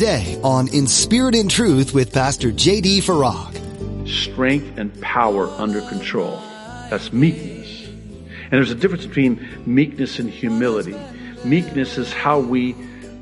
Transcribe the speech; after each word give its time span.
today 0.00 0.40
on 0.42 0.66
In 0.68 0.86
Spirit 0.86 1.34
and 1.34 1.50
Truth 1.50 1.92
with 1.92 2.10
Pastor 2.10 2.50
J.D. 2.50 3.02
Farag. 3.02 4.08
Strength 4.08 4.78
and 4.78 4.98
power 5.02 5.46
under 5.58 5.82
control. 5.82 6.40
That's 6.88 7.12
meekness. 7.12 7.86
And 7.86 8.52
there's 8.52 8.70
a 8.70 8.74
difference 8.74 9.04
between 9.04 9.46
meekness 9.66 10.18
and 10.18 10.30
humility. 10.30 10.96
Meekness 11.44 11.98
is 11.98 12.14
how 12.14 12.40
we 12.40 12.74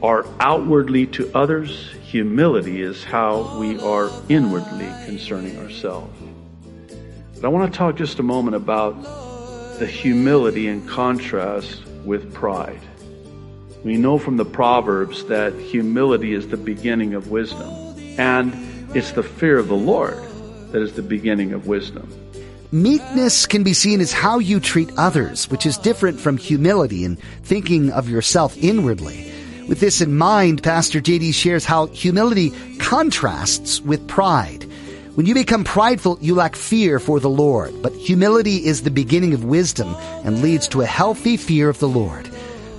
are 0.04 0.24
outwardly 0.38 1.08
to 1.08 1.28
others. 1.34 1.90
Humility 2.04 2.80
is 2.80 3.02
how 3.02 3.58
we 3.58 3.80
are 3.80 4.08
inwardly 4.28 4.86
concerning 5.04 5.58
ourselves. 5.58 6.16
But 7.34 7.44
I 7.44 7.48
want 7.48 7.72
to 7.72 7.76
talk 7.76 7.96
just 7.96 8.20
a 8.20 8.22
moment 8.22 8.54
about 8.54 9.02
the 9.80 9.86
humility 9.86 10.68
in 10.68 10.86
contrast 10.86 11.84
with 12.04 12.32
pride. 12.32 12.78
We 13.84 13.96
know 13.96 14.18
from 14.18 14.36
the 14.36 14.44
Proverbs 14.44 15.24
that 15.26 15.54
humility 15.54 16.34
is 16.34 16.48
the 16.48 16.56
beginning 16.56 17.14
of 17.14 17.30
wisdom, 17.30 17.70
and 18.18 18.52
it's 18.94 19.12
the 19.12 19.22
fear 19.22 19.56
of 19.58 19.68
the 19.68 19.76
Lord 19.76 20.18
that 20.72 20.82
is 20.82 20.94
the 20.94 21.02
beginning 21.02 21.52
of 21.52 21.66
wisdom. 21.66 22.12
Meekness 22.72 23.46
can 23.46 23.62
be 23.62 23.72
seen 23.72 24.00
as 24.00 24.12
how 24.12 24.40
you 24.40 24.60
treat 24.60 24.90
others, 24.98 25.48
which 25.48 25.64
is 25.64 25.78
different 25.78 26.20
from 26.20 26.36
humility 26.36 27.04
and 27.04 27.18
thinking 27.44 27.90
of 27.92 28.10
yourself 28.10 28.56
inwardly. 28.58 29.32
With 29.68 29.80
this 29.80 30.00
in 30.00 30.18
mind, 30.18 30.62
Pastor 30.62 31.00
JD 31.00 31.32
shares 31.32 31.64
how 31.64 31.86
humility 31.86 32.50
contrasts 32.78 33.80
with 33.80 34.08
pride. 34.08 34.64
When 35.14 35.26
you 35.26 35.34
become 35.34 35.64
prideful, 35.64 36.18
you 36.20 36.34
lack 36.34 36.56
fear 36.56 36.98
for 36.98 37.20
the 37.20 37.30
Lord, 37.30 37.80
but 37.80 37.92
humility 37.92 38.66
is 38.66 38.82
the 38.82 38.90
beginning 38.90 39.34
of 39.34 39.44
wisdom 39.44 39.94
and 40.24 40.42
leads 40.42 40.68
to 40.68 40.80
a 40.80 40.86
healthy 40.86 41.36
fear 41.36 41.68
of 41.68 41.78
the 41.78 41.88
Lord. 41.88 42.28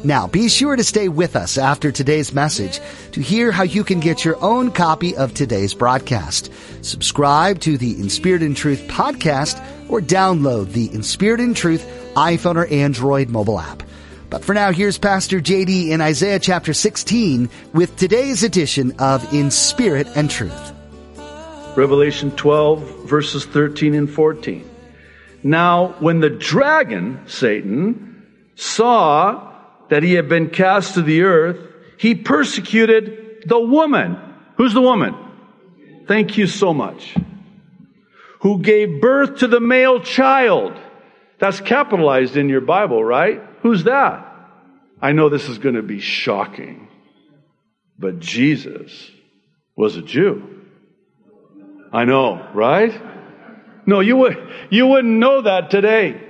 Now, 0.04 0.28
be 0.28 0.48
sure 0.48 0.78
to 0.78 0.84
stay 0.84 1.10
with 1.10 1.36
us 1.36 1.58
after 1.58 1.92
today's 1.92 2.34
message 2.34 2.80
to 3.12 3.22
hear 3.22 3.52
how 3.52 3.64
you 3.64 3.84
can 3.84 4.00
get 4.00 4.24
your 4.24 4.42
own 4.42 4.72
copy 4.72 5.16
of 5.18 5.34
today's 5.34 5.74
broadcast. 5.74 6.52
Subscribe 6.82 7.60
to 7.62 7.78
the 7.78 8.00
In 8.00 8.10
Spirit 8.10 8.42
and 8.42 8.56
Truth 8.56 8.88
podcast 8.88 9.62
or 9.90 10.00
download 10.00 10.72
the 10.72 10.90
In 10.94 11.04
Spirit 11.04 11.42
and 11.42 11.56
Truth 11.56 11.86
iPhone 12.16 12.56
or 12.56 12.66
Android 12.68 13.28
mobile 13.30 13.60
app. 13.60 13.84
But 14.30 14.46
for 14.46 14.54
now, 14.54 14.72
here's 14.72 14.98
Pastor 14.98 15.42
JD 15.42 15.90
in 15.90 16.00
Isaiah 16.00 16.40
chapter 16.40 16.74
16 16.74 17.50
with 17.74 17.96
today's 17.98 18.44
edition 18.44 18.94
of 19.00 19.34
In 19.34 19.52
Spirit 19.52 20.08
and 20.16 20.32
Truth. 20.32 20.74
Revelation 21.76 22.32
12, 22.32 23.06
verses 23.06 23.46
13 23.46 23.96
and 23.96 24.10
14. 24.10 24.70
Now, 25.44 25.96
when 26.00 26.22
the 26.22 26.30
dragon, 26.30 27.20
Satan, 27.28 28.26
saw 28.56 29.49
that 29.90 30.04
he 30.04 30.14
had 30.14 30.30
been 30.30 30.50
cast 30.50 30.96
to 30.96 31.02
the 31.02 31.24
earth, 31.24 31.58
he 31.98 32.16
persecuted 32.16 33.44
the 33.46 33.60
woman. 33.60 34.18
Who's 34.58 34.74
the 34.74 34.82
woman? 34.82 35.16
Thank 36.08 36.38
you 36.38 36.48
so 36.48 36.74
much. 36.74 37.16
Who 38.42 38.62
gave 38.62 39.02
birth 39.02 39.40
to 39.40 39.48
the 39.48 39.60
male 39.60 40.00
child. 40.00 40.80
That's 41.40 41.60
capitalized 41.60 42.38
in 42.38 42.50
your 42.50 42.62
Bible, 42.62 43.04
right? 43.04 43.42
Who's 43.62 43.84
that? 43.86 44.26
I 45.02 45.14
know 45.14 45.30
this 45.30 45.48
is 45.48 45.58
going 45.58 45.76
to 45.76 45.82
be 45.82 46.00
shocking, 46.00 46.90
but 47.98 48.20
Jesus 48.20 49.12
was 49.76 49.96
a 49.96 50.02
Jew. 50.02 50.66
I 51.92 52.06
know, 52.06 52.48
right? 52.54 53.02
No, 53.86 54.02
you 54.02 54.18
would, 54.18 54.38
you 54.70 54.88
wouldn't 54.88 55.18
know 55.18 55.42
that 55.42 55.72
today. 55.72 56.29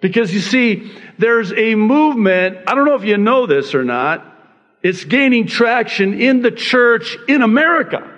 Because 0.00 0.32
you 0.32 0.40
see, 0.40 0.90
there's 1.18 1.52
a 1.52 1.74
movement, 1.74 2.58
I 2.66 2.74
don't 2.74 2.86
know 2.86 2.94
if 2.94 3.04
you 3.04 3.18
know 3.18 3.46
this 3.46 3.74
or 3.74 3.84
not, 3.84 4.26
it's 4.82 5.04
gaining 5.04 5.46
traction 5.46 6.18
in 6.18 6.40
the 6.40 6.50
church 6.50 7.16
in 7.28 7.42
America. 7.42 8.10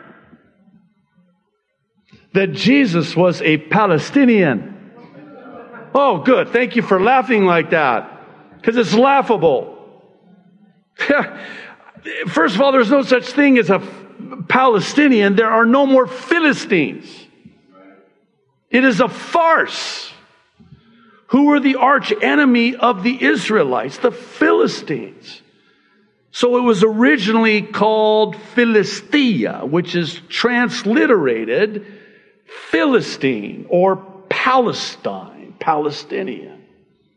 That 2.34 2.52
Jesus 2.52 3.16
was 3.16 3.42
a 3.42 3.58
Palestinian. 3.58 4.92
Oh, 5.94 6.18
good. 6.18 6.50
Thank 6.50 6.76
you 6.76 6.82
for 6.82 7.00
laughing 7.00 7.44
like 7.44 7.70
that. 7.70 8.08
Because 8.56 8.76
it's 8.76 8.94
laughable. 8.94 9.78
First 12.28 12.54
of 12.54 12.60
all, 12.62 12.72
there's 12.72 12.90
no 12.90 13.02
such 13.02 13.26
thing 13.26 13.58
as 13.58 13.70
a 13.70 13.80
Palestinian. 14.48 15.34
There 15.36 15.50
are 15.50 15.66
no 15.66 15.84
more 15.84 16.06
Philistines. 16.06 17.26
It 18.70 18.84
is 18.84 19.00
a 19.00 19.08
farce 19.08 20.11
who 21.32 21.46
were 21.46 21.60
the 21.60 21.76
arch 21.76 22.12
enemy 22.20 22.76
of 22.76 23.02
the 23.02 23.24
Israelites, 23.24 23.96
the 23.96 24.10
Philistines. 24.10 25.40
So 26.30 26.58
it 26.58 26.60
was 26.60 26.84
originally 26.84 27.62
called 27.62 28.36
Philistia, 28.54 29.62
which 29.64 29.94
is 29.94 30.20
transliterated 30.28 31.86
Philistine 32.68 33.64
or 33.70 33.96
Palestine, 34.28 35.54
Palestinian. 35.58 36.66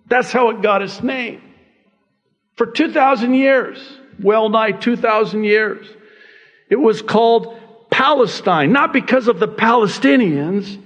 That's 0.08 0.32
how 0.32 0.50
it 0.52 0.62
got 0.62 0.82
its 0.82 1.04
name. 1.04 1.42
For 2.56 2.68
2,000 2.68 3.34
years, 3.34 3.86
well 4.24 4.48
nigh 4.48 4.72
2,000 4.72 5.44
years, 5.44 5.88
it 6.70 6.78
was 6.78 7.02
called 7.02 7.60
Palestine, 7.90 8.72
not 8.72 8.94
because 8.94 9.28
of 9.28 9.40
the 9.40 9.50
Palestinians. 9.50 10.82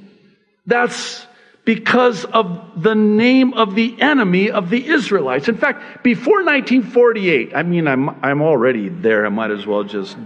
That's 0.65 1.27
because 1.65 2.25
of 2.25 2.81
the 2.81 2.95
name 2.95 3.53
of 3.53 3.75
the 3.75 4.01
enemy 4.01 4.49
of 4.49 4.69
the 4.69 4.87
Israelites. 4.87 5.47
In 5.47 5.57
fact, 5.57 6.03
before 6.03 6.43
1948, 6.43 7.51
I 7.55 7.63
mean, 7.63 7.87
I'm, 7.87 8.09
I'm 8.23 8.41
already 8.41 8.89
there, 8.89 9.25
I 9.25 9.29
might 9.29 9.51
as 9.51 9.65
well 9.65 9.83
just 9.83 10.17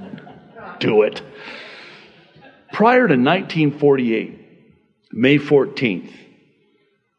do 0.79 1.03
it. 1.03 1.21
Prior 2.71 3.07
to 3.07 3.15
1948, 3.15 4.39
May 5.11 5.37
14th, 5.37 6.11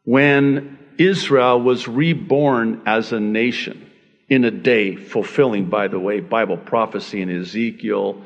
when 0.03 0.79
Israel 0.97 1.61
was 1.61 1.87
reborn 1.87 2.81
as 2.85 3.11
a 3.11 3.19
nation 3.19 3.91
in 4.27 4.43
a 4.43 4.51
day, 4.51 4.95
fulfilling, 4.95 5.69
by 5.69 5.87
the 5.87 5.99
way, 5.99 6.19
Bible 6.19 6.57
prophecy 6.57 7.21
in 7.21 7.29
Ezekiel, 7.29 8.21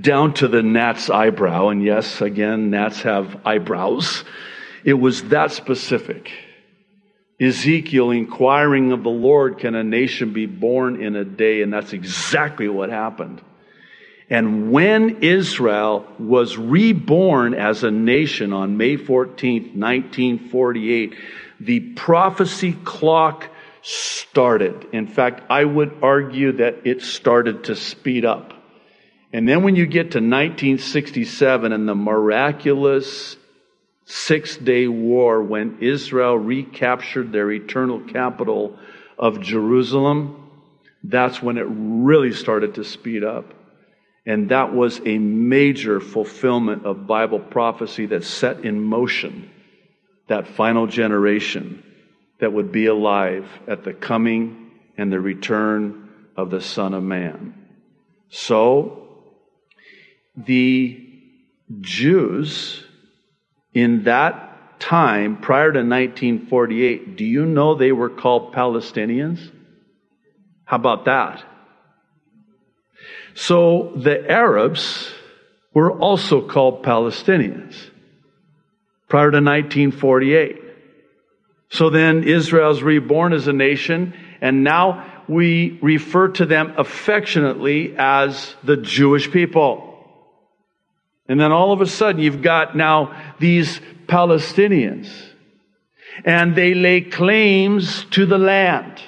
down 0.00 0.32
to 0.34 0.48
the 0.48 0.62
gnat's 0.62 1.10
eyebrow. 1.10 1.68
And 1.68 1.82
yes, 1.82 2.20
again, 2.20 2.70
gnats 2.70 3.02
have 3.02 3.46
eyebrows. 3.46 4.24
It 4.84 4.94
was 4.94 5.24
that 5.24 5.52
specific. 5.52 6.30
Ezekiel 7.40 8.10
inquiring 8.10 8.92
of 8.92 9.02
the 9.02 9.10
Lord, 9.10 9.58
can 9.58 9.74
a 9.74 9.82
nation 9.82 10.32
be 10.32 10.46
born 10.46 11.02
in 11.02 11.16
a 11.16 11.24
day? 11.24 11.62
And 11.62 11.72
that's 11.72 11.92
exactly 11.92 12.68
what 12.68 12.90
happened. 12.90 13.42
And 14.30 14.72
when 14.72 15.22
Israel 15.22 16.06
was 16.18 16.56
reborn 16.56 17.54
as 17.54 17.84
a 17.84 17.90
nation 17.90 18.52
on 18.52 18.76
May 18.76 18.96
14th, 18.96 19.74
1948, 19.76 21.14
the 21.60 21.80
prophecy 21.80 22.72
clock 22.84 23.48
started. 23.82 24.86
In 24.92 25.06
fact, 25.06 25.42
I 25.50 25.64
would 25.64 25.98
argue 26.02 26.52
that 26.52 26.86
it 26.86 27.02
started 27.02 27.64
to 27.64 27.76
speed 27.76 28.24
up. 28.24 28.54
And 29.32 29.48
then 29.48 29.62
when 29.62 29.76
you 29.76 29.86
get 29.86 30.12
to 30.12 30.18
1967 30.18 31.72
and 31.72 31.88
the 31.88 31.94
miraculous 31.94 33.36
Six 34.04 34.56
Day 34.56 34.88
War 34.88 35.42
when 35.42 35.78
Israel 35.80 36.36
recaptured 36.36 37.32
their 37.32 37.50
eternal 37.50 38.00
capital 38.00 38.78
of 39.18 39.40
Jerusalem, 39.40 40.50
that's 41.04 41.42
when 41.42 41.58
it 41.58 41.66
really 41.68 42.32
started 42.32 42.74
to 42.74 42.84
speed 42.84 43.24
up. 43.24 43.54
And 44.24 44.50
that 44.50 44.72
was 44.72 45.00
a 45.04 45.18
major 45.18 46.00
fulfillment 46.00 46.84
of 46.84 47.06
Bible 47.06 47.40
prophecy 47.40 48.06
that 48.06 48.24
set 48.24 48.64
in 48.64 48.80
motion 48.80 49.50
that 50.28 50.46
final 50.46 50.86
generation 50.86 51.82
that 52.38 52.52
would 52.52 52.72
be 52.72 52.86
alive 52.86 53.46
at 53.68 53.84
the 53.84 53.92
coming 53.92 54.70
and 54.96 55.12
the 55.12 55.20
return 55.20 56.08
of 56.36 56.50
the 56.50 56.60
Son 56.60 56.94
of 56.94 57.02
Man. 57.02 57.54
So, 58.30 59.08
the 60.36 61.06
Jews 61.80 62.84
in 63.74 64.04
that 64.04 64.80
time, 64.80 65.38
prior 65.40 65.72
to 65.72 65.78
1948, 65.78 67.16
do 67.16 67.24
you 67.24 67.46
know 67.46 67.74
they 67.74 67.92
were 67.92 68.10
called 68.10 68.52
Palestinians? 68.52 69.50
How 70.64 70.76
about 70.76 71.04
that? 71.06 71.44
So 73.34 73.92
the 73.96 74.30
Arabs 74.30 75.10
were 75.72 75.92
also 75.92 76.46
called 76.46 76.84
Palestinians 76.84 77.74
prior 79.08 79.30
to 79.30 79.38
1948. 79.38 80.58
So 81.70 81.88
then 81.88 82.24
Israel's 82.24 82.82
reborn 82.82 83.32
as 83.32 83.48
a 83.48 83.52
nation, 83.52 84.14
and 84.42 84.62
now 84.62 85.22
we 85.28 85.78
refer 85.80 86.28
to 86.28 86.44
them 86.44 86.74
affectionately 86.76 87.94
as 87.96 88.54
the 88.62 88.76
Jewish 88.76 89.30
people. 89.30 89.91
And 91.32 91.40
then 91.40 91.50
all 91.50 91.72
of 91.72 91.80
a 91.80 91.86
sudden, 91.86 92.20
you've 92.20 92.42
got 92.42 92.76
now 92.76 93.18
these 93.38 93.80
Palestinians, 94.06 95.10
and 96.26 96.54
they 96.54 96.74
lay 96.74 97.00
claims 97.00 98.04
to 98.10 98.26
the 98.26 98.36
land. 98.36 99.00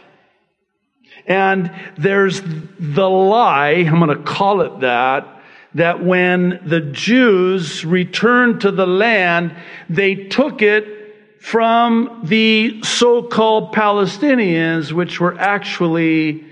And 1.26 1.71
there's 1.99 2.41
the 2.41 3.11
lie, 3.11 3.85
I'm 3.87 3.99
going 4.00 4.09
to 4.17 4.25
call 4.25 4.62
it 4.62 4.81
that, 4.81 5.43
that 5.75 6.03
when 6.03 6.61
the 6.65 6.81
Jews 6.81 7.85
returned 7.85 8.62
to 8.62 8.70
the 8.70 8.87
land, 8.87 9.55
they 9.91 10.15
took 10.15 10.62
it 10.62 11.43
from 11.43 12.23
the 12.25 12.82
so-called 12.85 13.75
Palestinians, 13.75 14.93
which 14.93 15.20
were 15.20 15.38
actually 15.38 16.43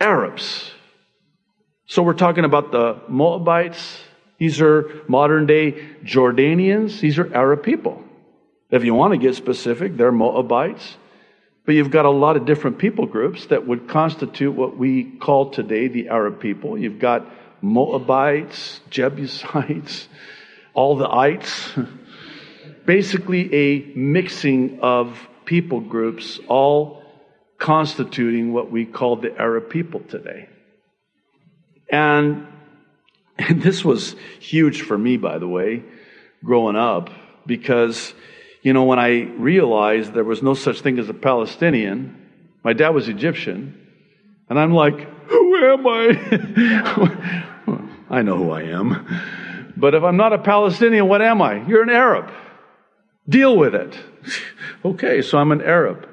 Arabs. 0.00 0.68
So 1.86 2.02
we're 2.02 2.14
talking 2.14 2.44
about 2.44 2.72
the 2.72 3.00
Moabites. 3.08 4.00
These 4.38 4.60
are 4.60 4.90
modern 5.08 5.46
day 5.46 5.72
Jordanians. 6.04 7.00
These 7.00 7.18
are 7.18 7.32
Arab 7.34 7.62
people. 7.62 8.02
If 8.70 8.84
you 8.84 8.94
want 8.94 9.12
to 9.12 9.18
get 9.18 9.34
specific, 9.34 9.96
they're 9.96 10.12
Moabites. 10.12 10.96
But 11.64 11.74
you've 11.74 11.90
got 11.90 12.04
a 12.04 12.10
lot 12.10 12.36
of 12.36 12.46
different 12.46 12.78
people 12.78 13.06
groups 13.06 13.46
that 13.46 13.66
would 13.66 13.88
constitute 13.88 14.54
what 14.54 14.76
we 14.76 15.04
call 15.04 15.50
today 15.50 15.88
the 15.88 16.08
Arab 16.08 16.40
people. 16.40 16.78
You've 16.78 17.00
got 17.00 17.26
Moabites, 17.60 18.80
Jebusites, 18.90 20.08
all 20.74 20.96
the 20.96 21.08
ites. 21.08 21.72
Basically, 22.86 23.52
a 23.52 23.92
mixing 23.96 24.78
of 24.80 25.18
people 25.44 25.80
groups, 25.80 26.38
all 26.46 27.02
constituting 27.58 28.52
what 28.52 28.70
we 28.70 28.84
call 28.84 29.16
the 29.16 29.36
Arab 29.36 29.70
people 29.70 30.00
today. 30.00 30.48
And, 31.90 32.46
and 33.38 33.62
this 33.62 33.84
was 33.84 34.16
huge 34.40 34.82
for 34.82 34.96
me, 34.96 35.16
by 35.16 35.38
the 35.38 35.48
way, 35.48 35.82
growing 36.44 36.76
up, 36.76 37.10
because, 37.46 38.14
you 38.62 38.72
know, 38.72 38.84
when 38.84 38.98
I 38.98 39.22
realized 39.22 40.14
there 40.14 40.24
was 40.24 40.42
no 40.42 40.54
such 40.54 40.80
thing 40.80 40.98
as 40.98 41.08
a 41.08 41.14
Palestinian, 41.14 42.16
my 42.64 42.72
dad 42.72 42.90
was 42.90 43.08
Egyptian, 43.08 43.86
and 44.48 44.58
I'm 44.58 44.72
like, 44.72 44.98
who 45.28 45.56
am 45.56 45.86
I? 45.86 47.46
I 48.10 48.22
know 48.22 48.36
who 48.36 48.50
I 48.50 48.62
am. 48.62 49.06
But 49.76 49.94
if 49.94 50.02
I'm 50.02 50.16
not 50.16 50.32
a 50.32 50.38
Palestinian, 50.38 51.08
what 51.08 51.20
am 51.20 51.42
I? 51.42 51.66
You're 51.66 51.82
an 51.82 51.90
Arab. 51.90 52.30
Deal 53.28 53.56
with 53.56 53.74
it. 53.74 53.98
okay, 54.84 55.20
so 55.22 55.38
I'm 55.38 55.52
an 55.52 55.60
Arab. 55.60 56.08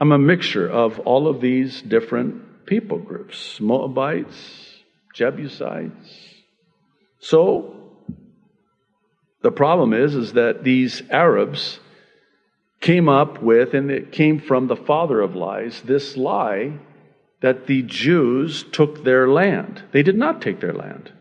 I'm 0.00 0.12
a 0.12 0.18
mixture 0.18 0.68
of 0.68 1.00
all 1.00 1.28
of 1.28 1.40
these 1.40 1.82
different 1.82 2.66
people 2.66 2.98
groups 2.98 3.60
Moabites, 3.60 4.82
Jebusites. 5.14 6.33
So, 7.24 7.74
the 9.40 9.50
problem 9.50 9.94
is, 9.94 10.14
is 10.14 10.34
that 10.34 10.62
these 10.62 11.02
Arabs 11.08 11.80
came 12.82 13.08
up 13.08 13.42
with, 13.42 13.72
and 13.72 13.90
it 13.90 14.12
came 14.12 14.40
from 14.40 14.66
the 14.66 14.76
father 14.76 15.22
of 15.22 15.34
lies, 15.34 15.80
this 15.86 16.18
lie 16.18 16.74
that 17.40 17.66
the 17.66 17.80
Jews 17.80 18.62
took 18.72 19.04
their 19.04 19.26
land. 19.26 19.82
They 19.90 20.02
did 20.02 20.18
not 20.18 20.42
take 20.42 20.60
their 20.60 20.74
land. 20.74 21.12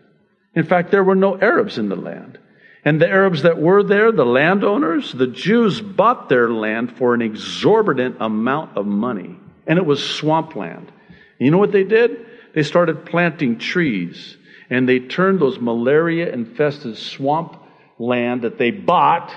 In 0.54 0.66
fact, 0.66 0.92
there 0.92 1.06
were 1.06 1.16
no 1.16 1.40
Arabs 1.40 1.78
in 1.78 1.88
the 1.88 1.96
land. 1.96 2.38
And 2.84 3.00
the 3.00 3.08
Arabs 3.08 3.44
that 3.44 3.58
were 3.58 3.82
there, 3.82 4.12
the 4.12 4.26
landowners, 4.26 5.14
the 5.14 5.28
Jews 5.28 5.80
bought 5.80 6.28
their 6.28 6.50
land 6.50 6.98
for 6.98 7.14
an 7.14 7.22
exorbitant 7.22 8.18
amount 8.20 8.76
of 8.76 8.86
money. 8.86 9.38
And 9.66 9.80
it 9.80 9.86
was 9.86 10.04
swampland. 10.04 10.92
You 11.40 11.50
know 11.50 11.60
what 11.60 11.72
they 11.72 11.86
did? 11.86 12.26
They 12.54 12.64
started 12.64 13.06
planting 13.06 13.58
trees. 13.58 14.36
And 14.74 14.90
they 14.90 14.98
turned 14.98 15.40
those 15.40 15.60
malaria 15.60 16.34
infested 16.34 16.98
swamp 16.98 17.58
land 18.00 18.42
that 18.42 18.58
they 18.58 18.72
bought 18.72 19.32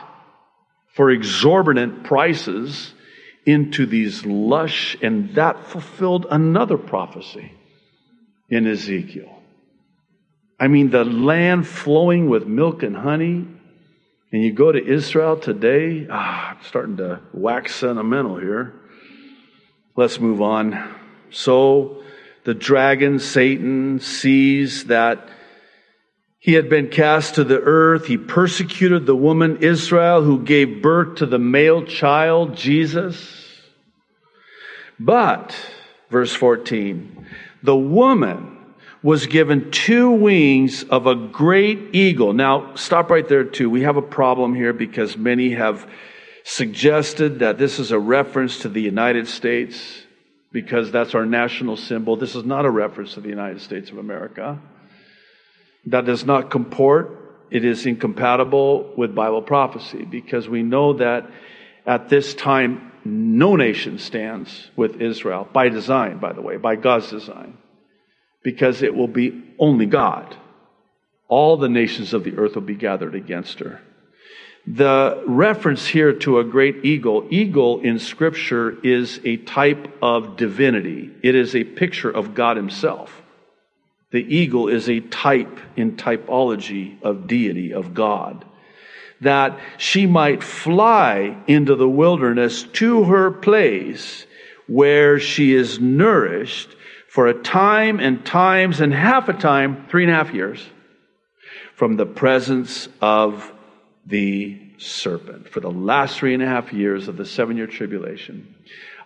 for 0.94 1.10
exorbitant 1.10 2.04
prices 2.04 2.94
into 3.44 3.84
these 3.84 4.24
lush, 4.24 4.96
and 5.02 5.34
that 5.34 5.62
fulfilled 5.66 6.26
another 6.30 6.78
prophecy 6.78 7.52
in 8.48 8.66
Ezekiel. 8.66 9.30
I 10.58 10.68
mean, 10.68 10.88
the 10.88 11.04
land 11.04 11.68
flowing 11.68 12.30
with 12.30 12.46
milk 12.46 12.82
and 12.82 12.96
honey. 12.96 13.46
And 14.32 14.42
you 14.42 14.54
go 14.54 14.72
to 14.72 14.82
Israel 14.82 15.36
today, 15.36 16.06
ah, 16.10 16.56
I'm 16.56 16.64
starting 16.64 16.96
to 16.96 17.20
wax 17.34 17.74
sentimental 17.74 18.38
here. 18.38 18.72
Let's 19.96 20.18
move 20.18 20.40
on. 20.40 20.94
So 21.28 22.02
the 22.46 22.54
dragon, 22.54 23.18
Satan, 23.18 23.98
sees 23.98 24.84
that 24.84 25.28
he 26.38 26.52
had 26.52 26.68
been 26.68 26.88
cast 26.90 27.34
to 27.34 27.42
the 27.42 27.58
earth. 27.58 28.06
He 28.06 28.16
persecuted 28.16 29.04
the 29.04 29.16
woman 29.16 29.58
Israel 29.62 30.22
who 30.22 30.44
gave 30.44 30.80
birth 30.80 31.16
to 31.16 31.26
the 31.26 31.40
male 31.40 31.84
child, 31.84 32.56
Jesus. 32.56 33.60
But, 35.00 35.56
verse 36.08 36.32
14, 36.34 37.26
the 37.64 37.76
woman 37.76 38.58
was 39.02 39.26
given 39.26 39.72
two 39.72 40.12
wings 40.12 40.84
of 40.84 41.08
a 41.08 41.16
great 41.16 41.96
eagle. 41.96 42.32
Now, 42.32 42.76
stop 42.76 43.10
right 43.10 43.26
there, 43.26 43.42
too. 43.42 43.68
We 43.68 43.82
have 43.82 43.96
a 43.96 44.02
problem 44.02 44.54
here 44.54 44.72
because 44.72 45.16
many 45.16 45.50
have 45.50 45.90
suggested 46.44 47.40
that 47.40 47.58
this 47.58 47.80
is 47.80 47.90
a 47.90 47.98
reference 47.98 48.60
to 48.60 48.68
the 48.68 48.82
United 48.82 49.26
States 49.26 50.05
because 50.56 50.90
that's 50.90 51.14
our 51.14 51.26
national 51.26 51.76
symbol. 51.76 52.16
This 52.16 52.34
is 52.34 52.46
not 52.46 52.64
a 52.64 52.70
reference 52.70 53.12
to 53.12 53.20
the 53.20 53.28
United 53.28 53.60
States 53.60 53.90
of 53.90 53.98
America. 53.98 54.58
That 55.84 56.06
does 56.06 56.24
not 56.24 56.50
comport. 56.50 57.46
It 57.50 57.62
is 57.62 57.84
incompatible 57.84 58.94
with 58.96 59.14
Bible 59.14 59.42
prophecy 59.42 60.06
because 60.06 60.48
we 60.48 60.62
know 60.62 60.94
that 60.94 61.30
at 61.84 62.08
this 62.08 62.32
time 62.34 62.90
no 63.04 63.54
nation 63.54 63.98
stands 63.98 64.70
with 64.76 65.02
Israel, 65.02 65.46
by 65.52 65.68
design, 65.68 66.20
by 66.20 66.32
the 66.32 66.40
way, 66.40 66.56
by 66.56 66.76
God's 66.76 67.10
design, 67.10 67.58
because 68.42 68.80
it 68.80 68.94
will 68.94 69.08
be 69.08 69.44
only 69.58 69.84
God. 69.84 70.34
All 71.28 71.58
the 71.58 71.68
nations 71.68 72.14
of 72.14 72.24
the 72.24 72.38
earth 72.38 72.54
will 72.54 72.62
be 72.62 72.76
gathered 72.76 73.14
against 73.14 73.58
her. 73.58 73.82
The 74.66 75.22
reference 75.26 75.86
here 75.86 76.12
to 76.12 76.40
a 76.40 76.44
great 76.44 76.84
eagle, 76.84 77.26
eagle 77.30 77.80
in 77.80 77.98
scripture 77.98 78.76
is 78.82 79.20
a 79.24 79.36
type 79.36 79.96
of 80.02 80.36
divinity. 80.36 81.12
It 81.22 81.34
is 81.34 81.54
a 81.54 81.64
picture 81.64 82.10
of 82.10 82.34
God 82.34 82.56
himself. 82.56 83.22
The 84.10 84.24
eagle 84.24 84.68
is 84.68 84.88
a 84.88 85.00
type 85.00 85.60
in 85.76 85.96
typology 85.96 87.00
of 87.02 87.26
deity, 87.26 87.72
of 87.72 87.94
God 87.94 88.44
that 89.20 89.58
she 89.78 90.06
might 90.06 90.42
fly 90.42 91.36
into 91.46 91.74
the 91.74 91.88
wilderness 91.88 92.64
to 92.64 93.04
her 93.04 93.30
place 93.30 94.26
where 94.66 95.18
she 95.18 95.54
is 95.54 95.80
nourished 95.80 96.68
for 97.08 97.26
a 97.26 97.42
time 97.42 97.98
and 97.98 98.26
times 98.26 98.80
and 98.80 98.92
half 98.92 99.28
a 99.28 99.32
time, 99.32 99.86
three 99.88 100.02
and 100.02 100.12
a 100.12 100.14
half 100.14 100.34
years, 100.34 100.64
from 101.74 101.96
the 101.96 102.06
presence 102.06 102.88
of 103.00 103.50
the 104.06 104.60
serpent 104.78 105.48
for 105.48 105.60
the 105.60 105.70
last 105.70 106.18
three 106.18 106.34
and 106.34 106.42
a 106.42 106.46
half 106.46 106.72
years 106.72 107.08
of 107.08 107.16
the 107.16 107.24
seven 107.24 107.56
year 107.56 107.66
tribulation. 107.66 108.54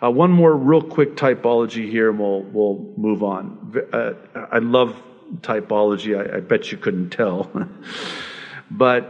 Uh, 0.03 0.11
one 0.11 0.31
more 0.31 0.55
real 0.55 0.83
quick 0.83 1.15
typology 1.15 1.91
here, 1.91 2.11
and 2.11 2.19
we'll, 2.19 2.43
we'll 2.43 2.95
move 2.97 3.23
on. 3.23 3.75
Uh, 3.93 4.13
I 4.51 4.59
love 4.59 4.97
typology. 5.41 6.17
I, 6.17 6.39
I 6.39 6.41
bet 6.41 6.73
you 6.73 6.79
couldn't 6.79 7.11
tell. 7.11 7.51
but 8.71 9.09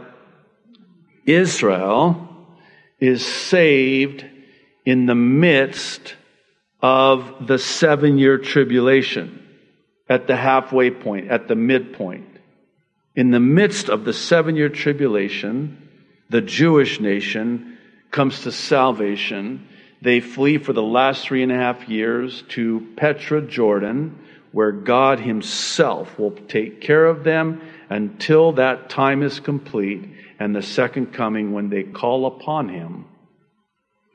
Israel 1.25 2.27
is 2.99 3.25
saved 3.25 4.25
in 4.85 5.05
the 5.05 5.15
midst 5.15 6.15
of 6.81 7.47
the 7.47 7.57
seven 7.57 8.17
year 8.17 8.37
tribulation, 8.37 9.47
at 10.09 10.27
the 10.27 10.35
halfway 10.35 10.91
point, 10.91 11.29
at 11.29 11.47
the 11.47 11.55
midpoint. 11.55 12.27
In 13.15 13.31
the 13.31 13.39
midst 13.39 13.89
of 13.89 14.03
the 14.03 14.13
seven 14.13 14.55
year 14.55 14.69
tribulation, 14.69 15.80
the 16.31 16.41
Jewish 16.41 17.01
nation 17.01 17.77
comes 18.09 18.43
to 18.43 18.53
salvation. 18.53 19.67
They 20.01 20.21
flee 20.21 20.59
for 20.59 20.71
the 20.71 20.81
last 20.81 21.25
three 21.25 21.43
and 21.43 21.51
a 21.51 21.55
half 21.55 21.89
years 21.89 22.43
to 22.49 22.87
Petra, 22.95 23.41
Jordan, 23.41 24.17
where 24.53 24.71
God 24.71 25.19
Himself 25.19 26.17
will 26.17 26.31
take 26.31 26.79
care 26.79 27.05
of 27.05 27.25
them 27.25 27.61
until 27.89 28.53
that 28.53 28.89
time 28.89 29.23
is 29.23 29.41
complete 29.41 30.09
and 30.39 30.55
the 30.55 30.61
second 30.61 31.07
coming 31.07 31.51
when 31.51 31.69
they 31.69 31.83
call 31.83 32.25
upon 32.25 32.69
him, 32.69 33.05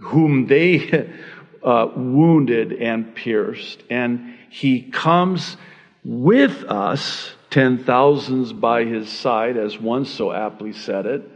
whom 0.01 0.47
they 0.47 1.11
uh, 1.63 1.87
wounded 1.95 2.73
and 2.73 3.15
pierced. 3.15 3.83
And 3.91 4.35
he 4.49 4.83
comes 4.83 5.59
with 6.03 6.65
us, 6.65 7.31
ten 7.51 7.85
thousands 7.85 8.55
by 8.55 8.85
his 8.85 9.11
side, 9.11 9.59
as 9.59 9.79
one 9.79 10.07
so 10.07 10.33
aptly 10.33 10.73
said 10.73 11.05
it. 11.05 11.31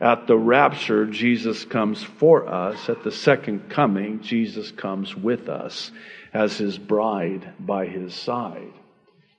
At 0.00 0.26
the 0.26 0.36
rapture, 0.36 1.06
Jesus 1.06 1.64
comes 1.64 2.02
for 2.02 2.46
us. 2.48 2.88
At 2.88 3.02
the 3.02 3.10
second 3.10 3.70
coming, 3.70 4.20
Jesus 4.20 4.70
comes 4.70 5.16
with 5.16 5.48
us 5.48 5.90
as 6.34 6.58
his 6.58 6.76
bride 6.76 7.54
by 7.58 7.86
his 7.86 8.14
side. 8.14 8.72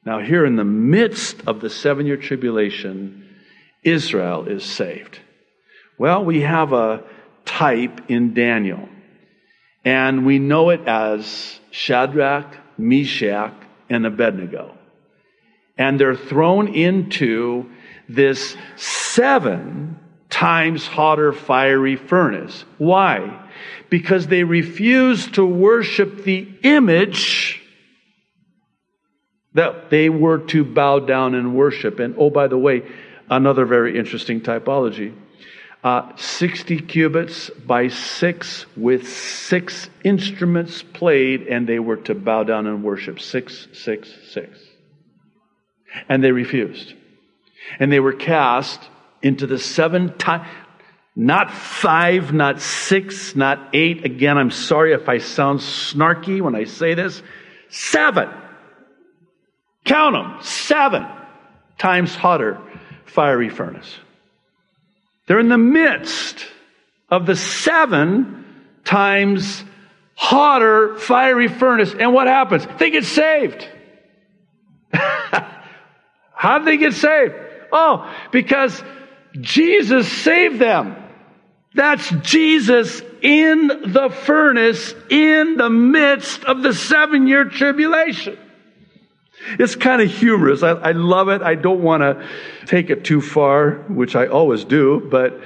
Now, 0.04 0.20
here 0.20 0.46
in 0.46 0.56
the 0.56 0.64
midst 0.64 1.42
of 1.48 1.62
the 1.62 1.70
seven 1.70 2.08
year 2.08 2.18
tribulation, 2.18 3.28
Israel 3.84 4.48
is 4.48 4.64
saved? 4.64 5.20
Well, 5.98 6.26
we 6.26 6.42
have 6.42 6.74
a 6.74 7.04
type 7.46 8.10
in 8.10 8.34
Daniel, 8.34 8.90
and 9.86 10.26
we 10.26 10.40
know 10.40 10.70
it 10.72 10.82
as 10.88 11.60
Shadrach, 11.72 12.56
Meshach, 12.78 13.54
and 13.90 14.06
Abednego. 14.06 14.76
And 15.78 16.00
they're 16.00 16.16
thrown 16.16 16.68
into 16.74 17.70
this 18.10 18.58
seven 18.76 20.00
times 20.30 20.86
hotter 20.86 21.32
fiery 21.32 21.96
furnace. 21.96 22.66
Why? 22.78 23.48
Because 23.90 24.28
they 24.28 24.44
refused 24.44 25.36
to 25.36 25.46
worship 25.46 26.24
the 26.24 26.48
image 26.64 27.62
that 29.54 29.90
they 29.90 30.10
were 30.10 30.40
to 30.40 30.64
bow 30.64 31.00
down 31.00 31.34
and 31.34 31.56
worship. 31.56 32.00
And 32.00 32.16
oh, 32.18 32.30
by 32.30 32.48
the 32.48 32.58
way, 32.58 32.84
another 33.30 33.66
very 33.66 33.98
interesting 33.98 34.42
typology. 34.42 35.16
Uh, 35.84 36.16
60 36.16 36.82
cubits 36.82 37.50
by 37.50 37.88
6 37.88 38.66
with 38.76 39.08
6 39.08 39.90
instruments 40.04 40.84
played, 40.84 41.48
and 41.48 41.68
they 41.68 41.80
were 41.80 41.98
to 41.98 42.14
bow 42.16 42.44
down 42.44 42.68
and 42.68 42.84
worship. 42.84 43.20
666. 43.20 44.10
6, 44.10 44.34
6. 44.34 44.60
And 46.10 46.24
they 46.24 46.32
refused. 46.32 46.94
And 47.80 47.92
they 47.92 48.00
were 48.00 48.14
cast 48.14 48.82
into 49.22 49.48
the 49.48 49.60
seven 49.60 50.18
times, 50.18 50.48
not 51.16 51.52
five, 51.52 52.32
not 52.32 52.62
six, 52.62 53.36
not 53.36 53.70
eight. 53.74 54.06
Again, 54.06 54.38
I'm 54.38 54.52
sorry 54.52 54.94
if 54.94 55.10
I 55.10 55.18
sound 55.18 55.60
snarky 55.60 56.42
when 56.42 56.56
I 56.56 56.66
say 56.66 56.94
this. 56.94 57.24
Seven. 57.70 58.30
Count 59.84 60.14
them. 60.14 60.38
Seven 60.44 61.08
times 61.78 62.16
hotter 62.16 62.62
fiery 63.06 63.50
furnace. 63.50 63.98
They're 65.26 65.40
in 65.40 65.50
the 65.50 65.58
midst 65.58 66.46
of 67.10 67.26
the 67.26 67.36
seven 67.36 68.46
times 68.84 69.64
hotter 70.16 70.98
fiery 70.98 71.48
furnace. 71.48 71.94
And 71.98 72.14
what 72.14 72.28
happens? 72.28 72.68
They 72.78 72.92
get 72.92 73.06
saved. 73.06 73.68
How 74.92 76.60
did 76.60 76.68
they 76.68 76.78
get 76.78 76.94
saved? 76.94 77.34
Oh, 77.72 78.14
because 78.32 78.82
Jesus 79.42 80.12
saved 80.12 80.60
them. 80.60 80.96
That's 81.74 82.10
Jesus 82.22 83.02
in 83.22 83.68
the 83.68 84.10
furnace 84.10 84.94
in 85.10 85.58
the 85.58 85.70
midst 85.70 86.44
of 86.44 86.64
the 86.64 86.74
seven 86.74 87.28
year 87.28 87.46
tribulation. 87.46 88.38
It's 89.60 89.76
kind 89.76 90.02
of 90.02 90.10
humorous. 90.10 90.64
I, 90.64 90.72
I 90.72 90.92
love 90.94 91.30
it. 91.30 91.42
I 91.42 91.56
don't 91.56 91.82
want 91.82 92.02
to 92.02 92.28
take 92.66 92.90
it 92.90 93.04
too 93.04 93.22
far, 93.22 93.86
which 93.90 94.16
I 94.16 94.28
always 94.28 94.64
do, 94.64 95.08
but 95.10 95.40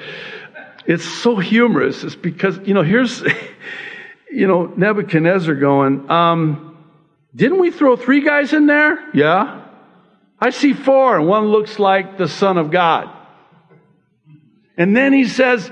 it's 0.86 1.06
so 1.06 1.36
humorous. 1.36 2.04
It's 2.04 2.16
because, 2.16 2.58
you 2.66 2.74
know, 2.74 2.84
here's, 2.84 3.22
you 4.32 4.48
know, 4.48 4.66
Nebuchadnezzar 4.76 5.56
going, 5.56 6.10
um, 6.10 6.78
didn't 7.36 7.60
we 7.60 7.72
throw 7.72 7.96
three 7.96 8.22
guys 8.22 8.54
in 8.54 8.66
there? 8.66 8.98
Yeah. 9.14 9.66
I 10.40 10.50
see 10.50 10.74
four, 10.74 11.18
and 11.18 11.28
one 11.28 11.46
looks 11.46 11.78
like 11.78 12.18
the 12.18 12.28
Son 12.28 12.58
of 12.58 12.72
God. 12.72 13.10
And 14.78 14.96
then 14.96 15.14
he 15.14 15.26
says, 15.28 15.70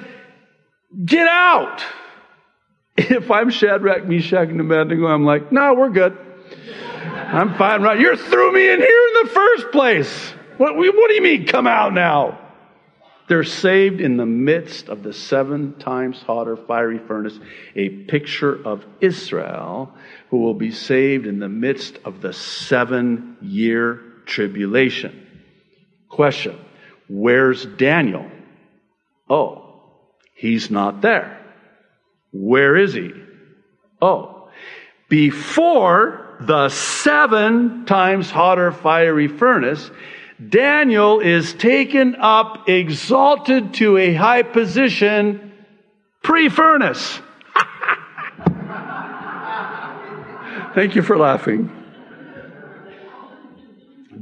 Get 1.05 1.27
out. 1.27 1.83
If 3.01 3.31
I'm 3.31 3.49
Shadrach, 3.49 4.05
Meshach, 4.05 4.49
and 4.49 4.59
Abednego, 4.59 5.07
I'm 5.07 5.23
like, 5.23 5.51
No, 5.51 5.73
we're 5.73 5.89
good. 5.89 6.17
I'm 7.05 7.55
fine. 7.55 7.81
Right? 7.81 7.99
You 7.99 8.15
threw 8.17 8.51
me 8.51 8.69
in 8.69 8.79
here 8.79 9.07
in 9.07 9.25
the 9.25 9.29
first 9.31 9.71
place. 9.71 10.33
What, 10.57 10.75
what 10.75 11.07
do 11.07 11.13
you 11.13 11.21
mean, 11.21 11.45
come 11.45 11.67
out 11.67 11.93
now? 11.93 12.37
They're 13.29 13.43
saved 13.43 14.01
in 14.01 14.17
the 14.17 14.25
midst 14.25 14.89
of 14.89 15.03
the 15.03 15.13
seven 15.13 15.73
times 15.77 16.19
hotter 16.19 16.57
fiery 16.57 16.97
furnace, 16.97 17.39
a 17.75 17.89
picture 17.89 18.59
of 18.67 18.83
Israel 18.99 19.93
who 20.31 20.37
will 20.37 20.55
be 20.55 20.71
saved 20.71 21.27
in 21.27 21.37
the 21.37 21.47
midst 21.47 21.99
of 22.03 22.21
the 22.21 22.33
seven 22.33 23.37
year 23.39 24.01
tribulation. 24.25 25.27
Question 26.09 26.59
Where's 27.07 27.65
Daniel? 27.65 28.29
Oh, 29.29 29.65
he's 30.33 30.71
not 30.71 31.01
there. 31.01 31.39
Where 32.31 32.75
is 32.75 32.93
he? 32.93 33.11
Oh, 34.01 34.49
before 35.09 36.37
the 36.39 36.69
seven 36.69 37.85
times 37.85 38.31
hotter 38.31 38.71
fiery 38.71 39.27
furnace, 39.27 39.91
Daniel 40.47 41.19
is 41.19 41.53
taken 41.53 42.15
up, 42.15 42.69
exalted 42.69 43.73
to 43.75 43.97
a 43.97 44.13
high 44.13 44.43
position 44.43 45.51
pre 46.23 46.47
furnace. 46.47 47.19
Thank 50.75 50.95
you 50.95 51.01
for 51.01 51.17
laughing. 51.17 51.75